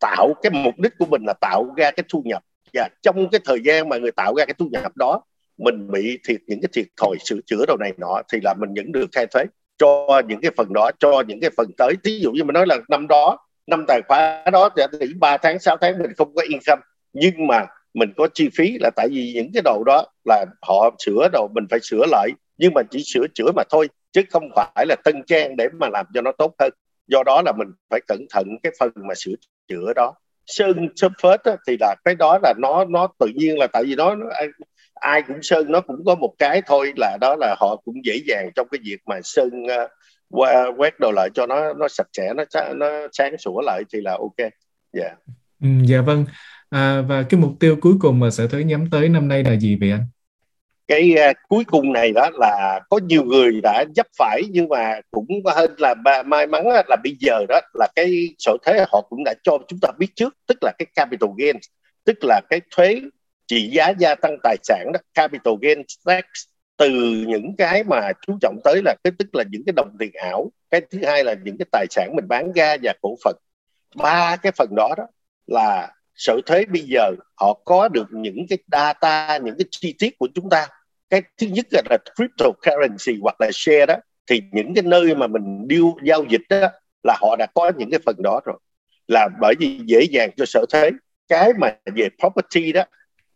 tạo, 0.00 0.34
cái 0.42 0.52
mục 0.52 0.74
đích 0.78 0.92
của 0.98 1.06
mình 1.06 1.22
là 1.26 1.32
tạo 1.40 1.74
ra 1.76 1.90
cái 1.90 2.04
thu 2.08 2.22
nhập. 2.24 2.42
Và 2.74 2.88
trong 3.02 3.30
cái 3.30 3.40
thời 3.44 3.58
gian 3.64 3.88
mà 3.88 3.98
người 3.98 4.12
tạo 4.12 4.34
ra 4.34 4.44
cái 4.44 4.54
thu 4.58 4.68
nhập 4.72 4.96
đó, 4.96 5.22
mình 5.58 5.90
bị 5.90 6.18
thiệt 6.28 6.40
những 6.46 6.60
cái 6.62 6.68
thiệt 6.72 6.86
thòi 6.96 7.16
sửa 7.24 7.38
chữa 7.46 7.64
đầu 7.66 7.76
này 7.80 7.92
nọ, 7.98 8.22
thì 8.32 8.38
là 8.42 8.54
mình 8.58 8.70
vẫn 8.76 8.92
được 8.92 9.06
khai 9.12 9.26
thuế. 9.26 9.44
Cho 9.78 10.22
những 10.28 10.40
cái 10.40 10.50
phần 10.56 10.72
đó, 10.72 10.90
cho 10.98 11.22
những 11.28 11.40
cái 11.40 11.50
phần 11.56 11.66
tới. 11.78 11.94
Ví 12.04 12.20
dụ 12.20 12.32
như 12.32 12.44
mình 12.44 12.54
nói 12.54 12.66
là 12.66 12.76
năm 12.88 13.06
đó, 13.08 13.38
năm 13.66 13.84
tài 13.88 14.00
khoá 14.08 14.44
đó, 14.52 14.68
thì 15.00 15.06
ba 15.20 15.36
tháng 15.36 15.58
6 15.58 15.76
tháng 15.80 15.98
mình 15.98 16.12
không 16.16 16.34
có 16.34 16.42
income. 16.48 16.82
Nhưng 17.12 17.46
mà 17.46 17.66
mình 17.94 18.12
có 18.16 18.28
chi 18.34 18.48
phí 18.56 18.78
là 18.80 18.90
tại 18.96 19.08
vì 19.10 19.32
những 19.34 19.50
cái 19.54 19.62
đồ 19.64 19.82
đó 19.86 20.04
là 20.24 20.46
họ 20.62 20.96
sửa 20.98 21.28
đồ 21.32 21.48
mình 21.54 21.64
phải 21.70 21.80
sửa 21.82 22.04
lại 22.06 22.30
nhưng 22.58 22.74
mà 22.74 22.82
chỉ 22.90 23.02
sửa 23.04 23.26
chữa 23.34 23.52
mà 23.56 23.62
thôi 23.70 23.88
chứ 24.12 24.22
không 24.30 24.48
phải 24.56 24.86
là 24.88 24.96
tân 25.04 25.22
trang 25.26 25.56
để 25.56 25.68
mà 25.80 25.88
làm 25.92 26.06
cho 26.14 26.20
nó 26.20 26.32
tốt 26.32 26.54
hơn. 26.58 26.70
Do 27.06 27.22
đó 27.26 27.42
là 27.44 27.52
mình 27.52 27.68
phải 27.90 28.00
cẩn 28.08 28.26
thận 28.30 28.46
cái 28.62 28.72
phần 28.78 28.90
mà 29.08 29.14
sửa 29.14 29.32
chữa 29.68 29.92
đó. 29.96 30.14
Sơn 30.46 30.88
sơn 30.96 31.12
phết 31.22 31.40
thì 31.66 31.76
là 31.80 31.94
cái 32.04 32.14
đó 32.14 32.38
là 32.42 32.54
nó 32.58 32.84
nó 32.84 33.08
tự 33.18 33.26
nhiên 33.34 33.58
là 33.58 33.66
tại 33.72 33.84
vì 33.86 33.94
nó, 33.94 34.14
nó 34.14 34.26
ai 34.94 35.22
cũng 35.22 35.42
sơn 35.42 35.72
nó 35.72 35.80
cũng 35.80 36.04
có 36.06 36.14
một 36.14 36.34
cái 36.38 36.62
thôi 36.66 36.92
là 36.96 37.18
đó 37.20 37.36
là 37.40 37.56
họ 37.58 37.76
cũng 37.84 38.04
dễ 38.04 38.18
dàng 38.26 38.50
trong 38.56 38.68
cái 38.70 38.78
việc 38.84 38.98
mà 39.06 39.20
sơn 39.24 39.50
uh, 39.62 40.78
quét 40.78 41.00
đồ 41.00 41.12
lại 41.12 41.28
cho 41.34 41.46
nó 41.46 41.72
nó 41.72 41.88
sạch 41.88 42.08
sẽ 42.12 42.34
nó 42.34 42.44
nó 42.74 42.86
sáng 43.12 43.38
sủa 43.38 43.60
lại 43.60 43.82
thì 43.92 44.00
là 44.00 44.12
ok. 44.12 44.50
Dạ. 44.92 45.02
Yeah. 45.02 45.18
ừ, 45.62 45.68
dạ 45.84 46.00
vâng 46.00 46.24
à, 46.70 47.02
và 47.08 47.22
cái 47.22 47.40
mục 47.40 47.52
tiêu 47.60 47.76
cuối 47.80 47.94
cùng 48.00 48.20
mà 48.20 48.30
sở 48.30 48.46
thuế 48.46 48.64
nhắm 48.64 48.90
tới 48.90 49.08
năm 49.08 49.28
nay 49.28 49.44
là 49.44 49.56
gì 49.56 49.76
vậy 49.80 49.90
anh? 49.90 50.06
Cái 50.88 51.14
uh, 51.30 51.36
cuối 51.48 51.64
cùng 51.64 51.92
này 51.92 52.12
đó 52.12 52.30
là 52.34 52.80
có 52.90 52.98
nhiều 52.98 53.24
người 53.24 53.60
đã 53.62 53.84
dấp 53.96 54.06
phải 54.18 54.42
nhưng 54.50 54.68
mà 54.68 55.00
cũng 55.10 55.26
hơn 55.56 55.74
là 55.78 55.94
may 56.26 56.46
mắn 56.46 56.66
là 56.88 56.96
bây 57.04 57.16
giờ 57.20 57.46
đó 57.48 57.60
là 57.74 57.88
cái 57.96 58.28
sở 58.38 58.56
thuế 58.66 58.84
họ 58.92 59.06
cũng 59.10 59.24
đã 59.24 59.34
cho 59.42 59.58
chúng 59.68 59.78
ta 59.82 59.88
biết 59.98 60.08
trước 60.16 60.34
tức 60.46 60.58
là 60.62 60.72
cái 60.78 60.86
capital 60.94 61.30
gains 61.38 61.66
tức 62.04 62.18
là 62.22 62.40
cái 62.50 62.60
thuế 62.76 63.00
trị 63.46 63.70
giá 63.72 63.88
gia 63.98 64.14
tăng 64.14 64.36
tài 64.42 64.56
sản 64.62 64.86
đó 64.92 65.00
capital 65.14 65.54
gains 65.62 65.94
tax 66.04 66.24
từ 66.76 66.90
những 67.28 67.56
cái 67.58 67.84
mà 67.84 68.12
chú 68.26 68.38
trọng 68.40 68.58
tới 68.64 68.82
là 68.84 68.94
cái 69.04 69.12
tức 69.18 69.28
là 69.32 69.44
những 69.50 69.62
cái 69.66 69.72
đồng 69.76 69.96
tiền 69.98 70.10
ảo 70.14 70.50
cái 70.70 70.80
thứ 70.90 70.98
hai 71.06 71.24
là 71.24 71.34
những 71.44 71.58
cái 71.58 71.66
tài 71.72 71.86
sản 71.90 72.12
mình 72.16 72.28
bán 72.28 72.52
ra 72.52 72.76
và 72.82 72.92
cổ 73.02 73.16
phần. 73.24 73.36
Ba 73.96 74.36
cái 74.36 74.52
phần 74.52 74.68
đó 74.76 74.94
đó 74.96 75.04
là 75.46 75.92
sở 76.18 76.40
thuế 76.46 76.64
bây 76.64 76.82
giờ 76.82 77.12
họ 77.40 77.60
có 77.64 77.88
được 77.88 78.06
những 78.10 78.46
cái 78.48 78.58
data 78.72 79.38
những 79.38 79.54
cái 79.58 79.66
chi 79.70 79.94
tiết 79.98 80.18
của 80.18 80.28
chúng 80.34 80.50
ta. 80.50 80.68
Cái 81.10 81.22
thứ 81.38 81.46
nhất 81.46 81.66
là 81.70 81.82
là 81.90 81.98
cryptocurrency 82.16 83.20
hoặc 83.22 83.40
là 83.40 83.50
share 83.52 83.86
đó. 83.86 83.94
Thì 84.26 84.42
những 84.52 84.74
cái 84.74 84.82
nơi 84.82 85.14
mà 85.14 85.26
mình 85.26 85.68
điêu 85.68 85.96
giao 86.04 86.24
dịch 86.28 86.42
đó 86.48 86.68
là 87.02 87.16
họ 87.20 87.36
đã 87.38 87.46
có 87.54 87.72
những 87.76 87.90
cái 87.90 88.00
phần 88.06 88.16
đó 88.22 88.40
rồi. 88.44 88.58
Là 89.08 89.28
bởi 89.40 89.54
vì 89.58 89.80
dễ 89.86 90.00
dàng 90.10 90.30
cho 90.36 90.44
sở 90.46 90.64
thuế 90.72 90.90
cái 91.28 91.52
mà 91.58 91.76
về 91.94 92.08
property 92.18 92.72
đó 92.72 92.82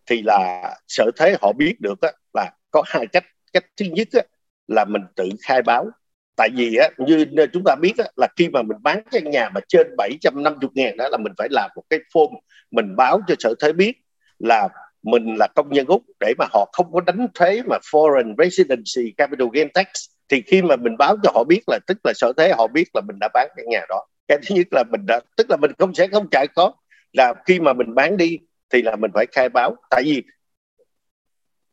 thì 0.07 0.23
là 0.23 0.75
sở 0.89 1.11
thuế 1.17 1.37
họ 1.41 1.53
biết 1.53 1.75
được 1.81 2.01
đó, 2.01 2.09
là 2.35 2.51
có 2.71 2.83
hai 2.87 3.07
cách. 3.07 3.25
Cách 3.53 3.65
thứ 3.77 3.87
nhất 3.93 4.09
đó, 4.13 4.21
là 4.69 4.85
mình 4.85 5.03
tự 5.17 5.29
khai 5.43 5.63
báo 5.63 5.91
tại 6.37 6.49
vì 6.57 6.77
á, 6.77 6.89
như 6.99 7.27
chúng 7.53 7.63
ta 7.67 7.75
biết 7.81 7.93
á, 7.99 8.05
là 8.17 8.29
khi 8.37 8.49
mà 8.49 8.63
mình 8.63 8.79
bán 8.83 9.03
căn 9.11 9.31
nhà 9.31 9.49
mà 9.55 9.61
trên 9.69 9.87
750 9.97 10.71
ngàn 10.75 10.97
đó 10.97 11.09
là 11.09 11.19
mình 11.19 11.33
phải 11.39 11.49
làm 11.51 11.71
một 11.77 11.83
cái 11.91 12.01
form 12.15 12.31
mình 12.71 12.97
báo 12.97 13.21
cho 13.29 13.35
sở 13.39 13.55
thuế 13.59 13.73
biết 13.73 13.93
là 14.39 14.69
mình 15.03 15.35
là 15.39 15.49
công 15.55 15.71
nhân 15.71 15.87
úc 15.87 16.03
để 16.21 16.35
mà 16.39 16.47
họ 16.53 16.71
không 16.73 16.93
có 16.93 17.01
đánh 17.01 17.27
thuế 17.35 17.63
mà 17.67 17.79
foreign 17.93 18.35
residency 18.39 19.13
capital 19.17 19.49
gain 19.53 19.69
tax. 19.75 19.87
Thì 20.29 20.43
khi 20.47 20.63
mà 20.63 20.77
mình 20.77 20.97
báo 20.99 21.17
cho 21.23 21.31
họ 21.35 21.45
biết 21.45 21.61
là 21.67 21.79
tức 21.87 21.99
là 22.05 22.13
sở 22.15 22.33
thuế 22.37 22.53
họ 22.53 22.67
biết 22.67 22.85
là 22.95 23.01
mình 23.09 23.17
đã 23.21 23.29
bán 23.35 23.49
căn 23.57 23.67
nhà 23.69 23.81
đó. 23.89 24.07
Cái 24.29 24.39
thứ 24.47 24.55
nhất 24.55 24.67
là 24.71 24.85
mình 24.91 25.07
đã 25.07 25.21
tức 25.37 25.51
là 25.51 25.57
mình 25.57 25.71
không 25.79 25.95
sẽ 25.95 26.09
không 26.09 26.31
chạy 26.31 26.47
có 26.49 26.73
là 27.13 27.35
khi 27.47 27.61
mà 27.61 27.73
mình 27.73 27.95
bán 27.95 28.17
đi 28.17 28.39
thì 28.71 28.83
là 28.83 28.97
mình 28.97 29.11
phải 29.15 29.27
khai 29.33 29.49
báo. 29.49 29.77
Tại 29.91 30.03
vì 30.05 30.23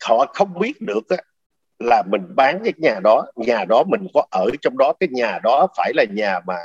họ 0.03 0.25
không 0.33 0.59
biết 0.59 0.81
được 0.81 1.09
á, 1.09 1.17
là 1.79 2.03
mình 2.11 2.21
bán 2.35 2.59
cái 2.63 2.73
nhà 2.77 2.99
đó 3.03 3.25
nhà 3.35 3.65
đó 3.65 3.83
mình 3.87 4.07
có 4.13 4.27
ở 4.31 4.49
trong 4.61 4.77
đó, 4.77 4.93
cái 4.99 5.09
nhà 5.11 5.39
đó 5.43 5.67
phải 5.77 5.91
là 5.95 6.03
nhà 6.13 6.39
mà 6.47 6.55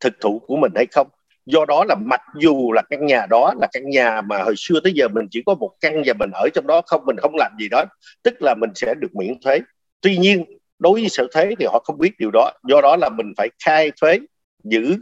thực 0.00 0.12
thụ 0.20 0.38
của 0.46 0.56
mình 0.56 0.72
hay 0.76 0.86
không? 0.92 1.08
Do 1.46 1.64
đó 1.68 1.84
là 1.88 1.94
mặc 1.94 2.20
dù 2.40 2.72
là 2.72 2.82
căn 2.90 3.06
nhà 3.06 3.26
đó 3.30 3.54
là 3.60 3.66
căn 3.72 3.90
nhà 3.90 4.20
mà 4.20 4.42
hồi 4.42 4.54
xưa 4.56 4.80
tới 4.84 4.92
giờ 4.92 5.08
mình 5.08 5.26
chỉ 5.30 5.42
có 5.46 5.54
một 5.54 5.70
căn 5.80 6.02
và 6.06 6.12
mình 6.18 6.30
ở 6.32 6.48
trong 6.54 6.66
đó 6.66 6.82
không, 6.86 7.02
mình 7.06 7.16
không 7.16 7.34
làm 7.36 7.52
gì 7.60 7.68
đó, 7.70 7.84
tức 8.22 8.34
là 8.42 8.54
mình 8.54 8.70
sẽ 8.74 8.94
được 8.94 9.16
miễn 9.16 9.40
thuế. 9.44 9.58
Tuy 10.00 10.16
nhiên, 10.18 10.44
đối 10.78 11.00
với 11.00 11.08
sở 11.08 11.26
thuế 11.34 11.54
thì 11.58 11.66
họ 11.66 11.82
không 11.84 11.98
biết 11.98 12.12
điều 12.18 12.30
đó, 12.30 12.52
do 12.68 12.80
đó 12.80 12.96
là 12.96 13.08
mình 13.08 13.32
phải 13.36 13.48
khai 13.64 13.92
thuế, 14.00 14.18
giữ 14.64 14.96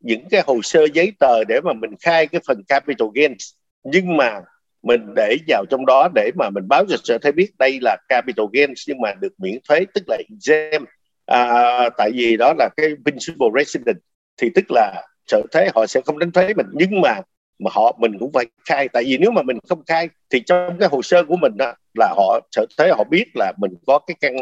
những 0.00 0.28
cái 0.30 0.42
hồ 0.46 0.60
sơ 0.62 0.86
giấy 0.94 1.12
tờ 1.18 1.44
để 1.44 1.60
mà 1.64 1.72
mình 1.72 1.90
khai 2.00 2.26
cái 2.26 2.40
phần 2.46 2.62
capital 2.68 3.08
gains. 3.14 3.52
Nhưng 3.84 4.16
mà 4.16 4.40
mình 4.84 5.14
để 5.16 5.36
vào 5.48 5.64
trong 5.70 5.86
đó 5.86 6.08
để 6.14 6.30
mà 6.38 6.50
mình 6.50 6.68
báo 6.68 6.84
cho 6.88 6.96
sở 7.04 7.18
thuế 7.18 7.32
biết 7.32 7.50
đây 7.58 7.78
là 7.82 7.96
capital 8.08 8.46
gains 8.52 8.88
nhưng 8.88 9.00
mà 9.00 9.12
được 9.20 9.32
miễn 9.38 9.58
thuế 9.68 9.84
tức 9.94 10.04
là 10.06 10.16
exempt 10.28 10.88
à, 11.26 11.88
tại 11.98 12.10
vì 12.14 12.36
đó 12.36 12.54
là 12.58 12.68
cái 12.76 12.88
principal 13.04 13.48
resident 13.58 13.96
thì 14.36 14.50
tức 14.54 14.64
là 14.68 15.02
sở 15.26 15.42
thuế 15.52 15.68
họ 15.74 15.86
sẽ 15.86 16.00
không 16.06 16.18
đánh 16.18 16.30
thuế 16.30 16.54
mình. 16.54 16.66
Nhưng 16.72 17.00
mà 17.00 17.20
mà 17.58 17.70
họ 17.74 17.96
mình 18.00 18.18
cũng 18.18 18.32
phải 18.32 18.46
khai. 18.64 18.88
Tại 18.88 19.04
vì 19.04 19.18
nếu 19.18 19.30
mà 19.30 19.42
mình 19.42 19.58
không 19.68 19.82
khai 19.86 20.08
thì 20.30 20.40
trong 20.40 20.78
cái 20.80 20.88
hồ 20.92 21.02
sơ 21.02 21.24
của 21.24 21.36
mình 21.36 21.52
đó, 21.56 21.72
là 21.98 22.14
họ 22.16 22.40
sở 22.50 22.66
thuế 22.78 22.88
họ 22.88 23.04
biết 23.10 23.24
là 23.34 23.52
mình 23.60 23.74
có 23.86 23.98
cái 23.98 24.14
căn 24.20 24.36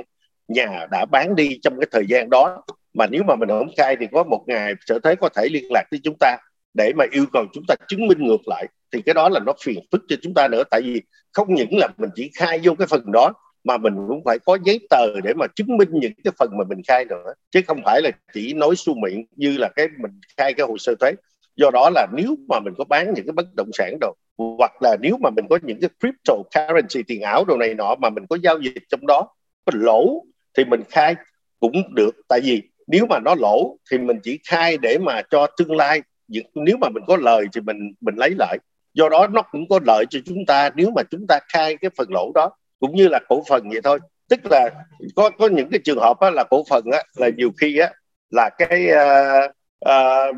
nhà 0.49 0.87
đã 0.90 1.04
bán 1.04 1.34
đi 1.37 1.58
trong 1.62 1.80
cái 1.80 1.88
thời 1.90 2.04
gian 2.08 2.30
đó. 2.30 2.62
Mà 2.94 3.06
nếu 3.06 3.22
mà 3.22 3.37
mình 3.37 3.49
không 3.49 3.70
khai 3.76 3.96
thì 4.00 4.06
có 4.12 4.25
một 4.25 4.44
ngày 4.46 4.75
sở 4.87 4.99
thuế 4.99 5.14
có 5.14 5.28
thể 5.28 5.49
liên 5.50 5.64
lạc 5.70 5.84
với 5.90 6.00
chúng 6.04 6.16
ta 6.20 6.37
để 6.75 6.92
mà 6.96 7.04
yêu 7.12 7.25
cầu 7.32 7.44
chúng 7.52 7.64
ta 7.68 7.75
chứng 7.88 8.06
minh 8.06 8.18
ngược 8.26 8.49
lại 8.49 8.66
thì 8.92 9.02
cái 9.02 9.14
đó 9.14 9.28
là 9.28 9.40
nó 9.46 9.52
phiền 9.64 9.78
phức 9.92 10.02
cho 10.08 10.16
chúng 10.22 10.34
ta 10.34 10.49
nữa. 10.49 10.62
Tại 10.70 10.82
vì 10.82 11.02
không 11.32 11.54
những 11.54 11.78
là 11.78 11.88
mình 11.99 12.11
chỉ 12.14 12.30
khai 12.34 12.61
vô 12.62 12.75
cái 12.78 12.87
phần 12.87 13.12
đó, 13.12 13.32
mà 13.64 13.76
mình 13.76 13.94
cũng 14.08 14.22
phải 14.25 14.38
có 14.46 14.58
giấy 14.64 14.87
tờ 14.90 15.20
để 15.25 15.34
mà 15.34 15.46
chứng 15.54 15.76
minh 15.76 15.88
những 15.92 16.12
cái 16.25 16.32
phần 16.38 16.50
mà 16.58 16.64
mình 16.68 16.80
khai 16.88 17.04
nữa. 17.04 17.32
Chứ 17.50 17.61
không 17.66 17.80
phải 17.84 18.02
là 18.02 18.11
chỉ 18.34 18.52
nói 18.54 18.76
su 18.76 18.94
miệng 18.94 19.25
như 19.37 19.56
là 19.56 19.68
cái 19.76 19.88
mình 19.99 20.20
khai 20.37 20.54
cái 20.54 20.66
hồ 20.66 20.78
sơ 20.78 20.94
thuế. 21.00 21.12
Do 21.56 21.70
đó 21.72 21.90
là 21.94 22.06
nếu 22.12 22.37
mà 22.49 22.61
mình 22.61 22.75
có 22.78 22.84
bán 22.84 23.14
những 23.14 23.26
cái 23.26 23.32
bất 23.32 23.46
động 23.56 23.70
sản 23.72 23.99
đồ, 24.00 24.14
hoặc 24.58 24.82
là 24.82 24.96
nếu 25.00 25.16
mà 25.20 25.30
mình 25.30 25.44
có 25.50 25.58
những 25.62 25.80
cái 25.80 25.90
cryptocurrency 26.00 27.02
tiền 27.07 27.22
ảo 27.22 27.44
đồ 27.44 27.57
này 27.57 27.74
nọ 27.74 27.94
mà 27.94 28.11
mình 28.11 28.26
có 28.28 28.38
giao 28.42 28.59
dịch 28.59 28.83
trong 28.88 29.07
đó, 29.07 29.28
có 29.64 29.72
lỗ 29.74 30.24
thì 30.57 30.64
mình 30.64 30.83
khai 30.90 31.14
cũng 31.61 31.94
được. 31.94 32.11
Tại 32.28 32.40
vì 32.44 32.62
nếu 32.87 33.07
mà 33.07 33.18
nó 33.18 33.35
lỗ 33.35 33.76
thì 33.90 33.98
mình 33.98 34.18
chỉ 34.22 34.38
khai 34.48 34.78
để 34.83 34.98
mà 34.98 35.22
cho 35.31 35.46
tương 35.57 35.76
lai. 35.76 36.02
Nếu 36.55 36.76
mà 36.81 36.88
mình 36.88 37.02
có 37.07 37.16
lời 37.16 37.46
thì 37.52 37.61
mình 37.61 37.92
mình 38.00 38.14
lấy 38.16 38.31
lại 38.38 38.59
do 38.94 39.09
đó 39.09 39.26
nó 39.26 39.42
cũng 39.42 39.68
có 39.68 39.81
lợi 39.87 40.05
cho 40.11 40.18
chúng 40.24 40.46
ta 40.46 40.70
nếu 40.74 40.90
mà 40.96 41.02
chúng 41.11 41.26
ta 41.28 41.38
khai 41.52 41.76
cái 41.76 41.90
phần 41.96 42.09
lỗ 42.11 42.33
đó 42.35 42.50
cũng 42.81 42.96
như 42.96 43.09
là 43.09 43.20
cổ 43.28 43.42
phần 43.48 43.68
vậy 43.70 43.81
thôi. 43.85 43.98
Tức 44.28 44.40
là 44.50 44.70
có 45.16 45.31
có 45.38 45.48
những 45.48 45.70
cái 45.70 45.81
trường 45.85 45.98
hợp 45.98 46.20
á, 46.20 46.31
là 46.31 46.44
cổ 46.50 46.64
phần 46.70 46.85
á, 46.92 47.02
là 47.16 47.28
nhiều 47.37 47.50
khi 47.61 47.78
á, 47.78 47.90
là 48.31 48.50
cái 48.59 48.88
uh, 48.90 49.50
uh, 49.88 50.37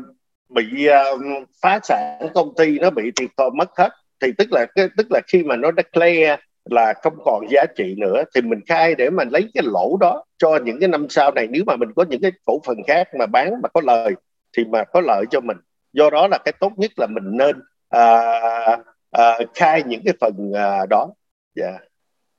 bị 0.49 0.63
uh, 0.89 1.21
phá 1.61 1.79
sản 1.83 2.27
công 2.33 2.55
ty 2.57 2.79
nó 2.79 2.89
bị 2.89 3.11
thiệt 3.15 3.29
thòi 3.37 3.49
mất 3.51 3.69
hết. 3.77 3.89
Thì 4.21 4.31
tức 4.37 4.47
là 4.51 4.65
cái 4.75 4.87
tức 4.97 5.07
là 5.09 5.21
khi 5.27 5.43
mà 5.43 5.55
nó 5.55 5.71
declare 5.77 6.37
là 6.65 6.93
không 7.03 7.13
còn 7.25 7.45
giá 7.49 7.65
trị 7.77 7.95
nữa 7.97 8.23
thì 8.35 8.41
mình 8.41 8.59
khai 8.67 8.95
để 8.95 9.09
mình 9.09 9.29
lấy 9.29 9.49
cái 9.53 9.63
lỗ 9.65 9.97
đó 9.99 10.23
cho 10.37 10.59
những 10.65 10.79
cái 10.79 10.89
năm 10.89 11.09
sau 11.09 11.31
này. 11.31 11.47
Nếu 11.49 11.63
mà 11.67 11.75
mình 11.75 11.89
có 11.95 12.05
những 12.09 12.21
cái 12.21 12.31
cổ 12.45 12.59
phần 12.65 12.77
khác 12.87 13.07
mà 13.19 13.25
bán 13.25 13.53
mà 13.63 13.69
có 13.69 13.81
lời 13.83 14.11
thì 14.57 14.63
mà 14.65 14.83
có 14.83 15.01
lợi 15.01 15.25
cho 15.31 15.39
mình. 15.39 15.57
Do 15.93 16.09
đó 16.09 16.27
là 16.27 16.37
cái 16.45 16.53
tốt 16.59 16.71
nhất 16.77 16.91
là 16.97 17.07
mình 17.07 17.37
nên 17.37 17.61
à, 17.89 18.21
à, 19.11 19.37
khai 19.55 19.83
những 19.83 20.01
cái 20.05 20.13
phần 20.21 20.53
à, 20.53 20.85
đó. 20.89 21.13
Dạ. 21.55 21.65
Yeah. 21.65 21.81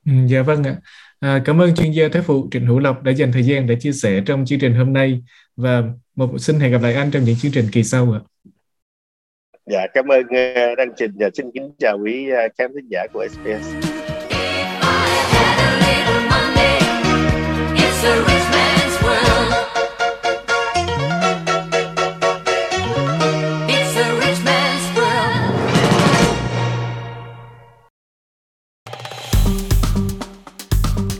Ừ, 0.05 0.11
dạ 0.27 0.41
vâng 0.41 0.63
ạ. 0.63 0.75
À, 1.19 1.41
cảm 1.45 1.61
ơn 1.61 1.75
chuyên 1.75 1.91
gia 1.91 2.07
thái 2.09 2.21
phụ 2.21 2.47
Trịnh 2.51 2.65
Hữu 2.65 2.79
Lộc 2.79 3.03
đã 3.03 3.11
dành 3.11 3.31
thời 3.31 3.43
gian 3.43 3.67
để 3.67 3.75
chia 3.79 3.91
sẻ 3.91 4.21
trong 4.25 4.45
chương 4.45 4.59
trình 4.59 4.73
hôm 4.73 4.93
nay. 4.93 5.21
Và 5.55 5.83
một 6.15 6.37
xin 6.37 6.59
hẹn 6.59 6.71
gặp 6.71 6.81
lại 6.81 6.93
anh 6.93 7.11
trong 7.11 7.23
những 7.23 7.35
chương 7.35 7.51
trình 7.51 7.65
kỳ 7.71 7.83
sau 7.83 8.11
ạ. 8.11 8.19
Dạ 9.65 9.87
cảm 9.93 10.07
ơn 10.07 10.21
uh, 10.21 10.77
đăng 10.77 10.89
trình. 10.95 11.11
Và 11.19 11.29
xin 11.33 11.51
kính 11.53 11.71
chào 11.79 11.99
quý 12.03 12.31
uh, 12.31 12.51
khán 12.57 12.71
thính 12.75 12.87
giả 12.89 13.07
của 13.13 13.27
SBS 13.31 13.86